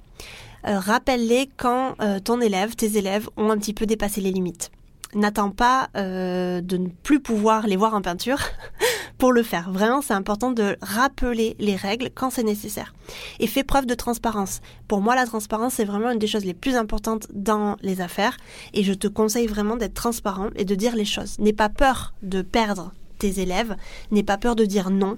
Euh, 0.66 0.80
rappelle-les 0.80 1.48
quand 1.56 1.94
euh, 2.02 2.18
ton 2.20 2.42
élève, 2.42 2.76
tes 2.76 2.98
élèves 2.98 3.30
ont 3.38 3.52
un 3.52 3.60
petit 3.60 3.76
peu 3.76 3.86
dépassé 3.86 4.22
les 4.22 4.32
limites. 4.32 4.72
N'attends 5.16 5.50
pas 5.50 5.90
euh, 5.98 6.62
de 6.62 6.78
ne 6.78 6.88
plus 6.88 7.20
pouvoir 7.20 7.66
les 7.66 7.76
voir 7.76 7.96
en 7.96 8.02
peinture 8.02 8.40
pour 9.18 9.32
le 9.32 9.42
faire. 9.42 9.72
Vraiment, 9.72 10.02
c'est 10.02 10.14
important 10.14 10.52
de 10.52 10.78
rappeler 10.82 11.56
les 11.60 11.76
règles 11.76 12.10
quand 12.14 12.30
c'est 12.30 12.44
nécessaire. 12.44 12.94
Et 13.40 13.48
fais 13.48 13.64
preuve 13.64 13.88
de 13.88 13.96
transparence. 13.96 14.62
Pour 14.88 15.02
moi, 15.02 15.16
la 15.16 15.26
transparence, 15.26 15.74
c'est 15.74 15.86
vraiment 15.86 16.12
une 16.12 16.20
des 16.20 16.28
choses 16.28 16.46
les 16.46 16.54
plus 16.54 16.76
importantes 16.76 17.28
dans 17.34 17.76
les 17.82 18.02
affaires. 18.02 18.38
Et 18.74 18.84
je 18.84 18.94
te 18.94 19.08
conseille 19.08 19.48
vraiment 19.48 19.78
d'être 19.78 19.96
transparent 19.96 20.50
et 20.56 20.66
de 20.66 20.76
dire 20.76 20.96
les 20.96 21.06
choses. 21.06 21.40
N'aie 21.40 21.54
pas 21.54 21.70
peur 21.70 22.14
de 22.22 22.44
perdre 22.44 22.94
tes 23.18 23.42
élèves, 23.42 23.76
n'aie 24.12 24.24
pas 24.24 24.38
peur 24.38 24.56
de 24.56 24.64
dire 24.64 24.90
non, 24.90 25.18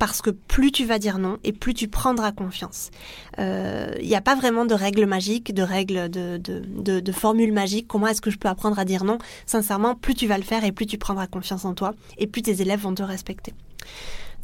parce 0.00 0.22
que 0.22 0.30
plus 0.30 0.72
tu 0.72 0.86
vas 0.86 0.98
dire 0.98 1.18
non 1.18 1.36
et 1.44 1.52
plus 1.52 1.74
tu 1.74 1.86
prendras 1.86 2.32
confiance. 2.32 2.90
Il 3.36 3.44
euh, 3.44 3.94
n'y 4.02 4.16
a 4.16 4.22
pas 4.22 4.34
vraiment 4.34 4.64
de 4.64 4.72
règles 4.72 5.04
magiques, 5.04 5.54
de 5.54 5.62
règles, 5.62 6.08
de, 6.08 7.12
formules 7.12 7.52
magiques. 7.52 7.86
Comment 7.86 8.06
est-ce 8.06 8.22
que 8.22 8.30
je 8.30 8.38
peux 8.38 8.48
apprendre 8.48 8.78
à 8.78 8.86
dire 8.86 9.04
non? 9.04 9.18
Sincèrement, 9.44 9.94
plus 9.94 10.14
tu 10.14 10.26
vas 10.26 10.38
le 10.38 10.42
faire 10.42 10.64
et 10.64 10.72
plus 10.72 10.86
tu 10.86 10.96
prendras 10.96 11.26
confiance 11.26 11.66
en 11.66 11.74
toi 11.74 11.92
et 12.16 12.26
plus 12.26 12.40
tes 12.40 12.62
élèves 12.62 12.80
vont 12.80 12.94
te 12.94 13.02
respecter. 13.02 13.52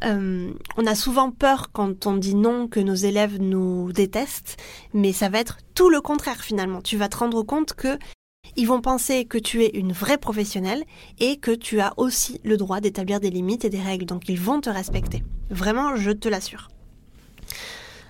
Euh, 0.05 0.53
on 0.77 0.87
a 0.87 0.95
souvent 0.95 1.31
peur 1.31 1.71
quand 1.73 2.07
on 2.07 2.19
dit 2.19 2.35
non 2.35 2.69
que 2.69 2.81
nos 2.81 2.95
élèves 2.95 3.41
nous 3.41 3.93
détestent, 3.93 4.59
mais 4.93 5.13
ça 5.13 5.31
va 5.31 5.39
être 5.39 5.57
tout 5.75 5.89
le 5.89 6.03
contraire 6.03 6.43
finalement. 6.43 6.83
Tu 6.83 6.99
vas 6.99 7.09
te 7.09 7.17
rendre 7.17 7.43
compte 7.43 7.73
que 7.73 7.99
ils 8.57 8.67
vont 8.67 8.81
penser 8.81 9.25
que 9.25 9.39
tu 9.39 9.63
es 9.63 9.71
une 9.71 9.93
vraie 9.93 10.19
professionnelle 10.19 10.85
et 11.19 11.37
que 11.37 11.51
tu 11.51 11.81
as 11.81 11.93
aussi 11.97 12.41
le 12.45 12.57
droit 12.57 12.81
d'établir 12.81 13.21
des 13.21 13.31
limites 13.31 13.65
et 13.65 13.71
des 13.71 13.81
règles. 13.81 14.07
Donc 14.07 14.29
ils 14.29 14.41
vont 14.41 14.61
te 14.61 14.71
respecter. 14.71 15.23
Vraiment, 15.51 15.97
je 15.97 16.11
te 16.11 16.29
l'assure. 16.29 16.69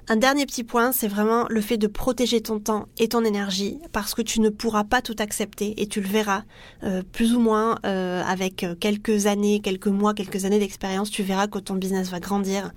Un 0.09 0.15
dernier 0.15 0.47
petit 0.47 0.63
point, 0.63 0.93
c'est 0.93 1.09
vraiment 1.09 1.47
le 1.49 1.61
fait 1.61 1.79
de 1.79 1.89
protéger 1.89 2.41
ton 2.41 2.61
temps 2.61 2.87
et 2.97 3.09
ton 3.09 3.25
énergie 3.25 3.81
parce 3.91 4.15
que 4.15 4.23
tu 4.23 4.41
ne 4.41 4.51
pourras 4.51 4.85
pas 4.85 5.03
tout 5.03 5.17
accepter 5.19 5.75
et 5.83 5.89
tu 5.89 6.01
le 6.01 6.07
verras 6.07 6.45
euh, 6.85 7.03
plus 7.03 7.35
ou 7.35 7.41
moins 7.41 7.79
euh, 7.85 8.23
avec 8.23 8.65
quelques 8.79 9.27
années, 9.27 9.59
quelques 9.59 9.89
mois, 9.89 10.15
quelques 10.15 10.45
années 10.45 10.61
d'expérience, 10.61 11.11
tu 11.11 11.25
verras 11.25 11.49
que 11.49 11.59
ton 11.59 11.75
business 11.75 12.09
va 12.11 12.21
grandir 12.21 12.71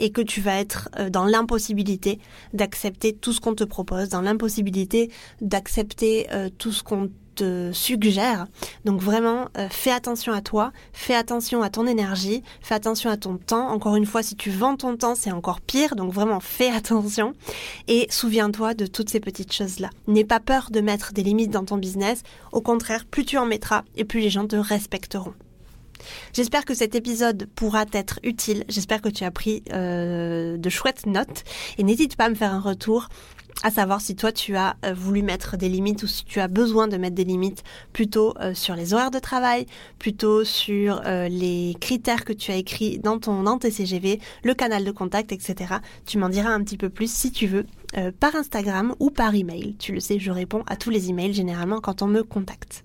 et 0.00 0.10
que 0.10 0.20
tu 0.20 0.40
vas 0.40 0.58
être 0.58 0.88
euh, 0.98 1.08
dans 1.08 1.24
l'impossibilité 1.24 2.18
d'accepter 2.52 3.12
tout 3.12 3.32
ce 3.32 3.40
qu'on 3.40 3.54
te 3.54 3.62
propose, 3.62 4.08
dans 4.08 4.20
l'impossibilité 4.20 5.12
d'accepter 5.40 6.26
tout 6.58 6.72
ce 6.72 6.82
qu'on 6.82 7.10
te 7.34 7.70
suggère. 7.72 8.46
Donc 8.84 9.00
vraiment, 9.00 9.48
euh, 9.58 9.68
fais 9.70 9.90
attention 9.90 10.32
à 10.32 10.40
toi, 10.40 10.72
fais 10.92 11.14
attention 11.14 11.62
à 11.62 11.70
ton 11.70 11.86
énergie, 11.86 12.42
fais 12.60 12.74
attention 12.74 13.10
à 13.10 13.16
ton 13.16 13.36
temps. 13.36 13.68
Encore 13.68 13.96
une 13.96 14.06
fois, 14.06 14.22
si 14.22 14.36
tu 14.36 14.50
vends 14.50 14.76
ton 14.76 14.96
temps, 14.96 15.14
c'est 15.14 15.32
encore 15.32 15.60
pire. 15.60 15.96
Donc 15.96 16.12
vraiment, 16.12 16.40
fais 16.40 16.70
attention 16.74 17.34
et 17.88 18.06
souviens-toi 18.10 18.74
de 18.74 18.86
toutes 18.86 19.10
ces 19.10 19.20
petites 19.20 19.52
choses-là. 19.52 19.90
N'aie 20.06 20.24
pas 20.24 20.40
peur 20.40 20.68
de 20.70 20.80
mettre 20.80 21.12
des 21.12 21.22
limites 21.22 21.50
dans 21.50 21.64
ton 21.64 21.76
business. 21.76 22.22
Au 22.52 22.60
contraire, 22.60 23.04
plus 23.04 23.24
tu 23.24 23.38
en 23.38 23.46
mettras 23.46 23.82
et 23.96 24.04
plus 24.04 24.20
les 24.20 24.30
gens 24.30 24.46
te 24.46 24.56
respecteront. 24.56 25.34
J'espère 26.32 26.64
que 26.64 26.74
cet 26.74 26.94
épisode 26.94 27.46
pourra 27.54 27.86
t'être 27.86 28.18
utile. 28.22 28.64
J'espère 28.68 29.00
que 29.00 29.08
tu 29.08 29.24
as 29.24 29.30
pris 29.30 29.62
euh, 29.72 30.56
de 30.56 30.70
chouettes 30.70 31.06
notes. 31.06 31.44
Et 31.78 31.84
n'hésite 31.84 32.16
pas 32.16 32.24
à 32.24 32.28
me 32.28 32.34
faire 32.34 32.52
un 32.52 32.60
retour 32.60 33.08
à 33.62 33.70
savoir 33.70 34.00
si 34.00 34.16
toi 34.16 34.32
tu 34.32 34.56
as 34.56 34.76
euh, 34.84 34.94
voulu 34.94 35.22
mettre 35.22 35.56
des 35.56 35.68
limites 35.68 36.02
ou 36.02 36.06
si 36.06 36.24
tu 36.24 36.40
as 36.40 36.48
besoin 36.48 36.88
de 36.88 36.96
mettre 36.96 37.14
des 37.14 37.24
limites 37.24 37.62
plutôt 37.92 38.34
euh, 38.40 38.54
sur 38.54 38.74
les 38.74 38.94
horaires 38.94 39.10
de 39.10 39.18
travail, 39.18 39.66
plutôt 39.98 40.44
sur 40.44 41.02
euh, 41.06 41.28
les 41.28 41.76
critères 41.80 42.24
que 42.24 42.32
tu 42.32 42.50
as 42.50 42.56
écrits 42.56 42.98
dans 42.98 43.18
ton 43.18 43.42
dans 43.42 43.58
tes 43.58 43.70
CGV, 43.70 44.20
le 44.44 44.54
canal 44.54 44.84
de 44.84 44.90
contact, 44.90 45.32
etc. 45.32 45.74
Tu 46.06 46.18
m'en 46.18 46.28
diras 46.28 46.50
un 46.50 46.62
petit 46.62 46.76
peu 46.76 46.88
plus 46.88 47.12
si 47.12 47.30
tu 47.30 47.46
veux 47.46 47.66
par 48.20 48.34
Instagram 48.36 48.94
ou 49.00 49.10
par 49.10 49.34
email. 49.34 49.76
Tu 49.78 49.92
le 49.92 50.00
sais, 50.00 50.18
je 50.18 50.30
réponds 50.30 50.62
à 50.66 50.76
tous 50.76 50.88
les 50.88 51.10
emails 51.10 51.34
généralement 51.34 51.80
quand 51.80 52.00
on 52.00 52.06
me 52.06 52.22
contacte. 52.22 52.84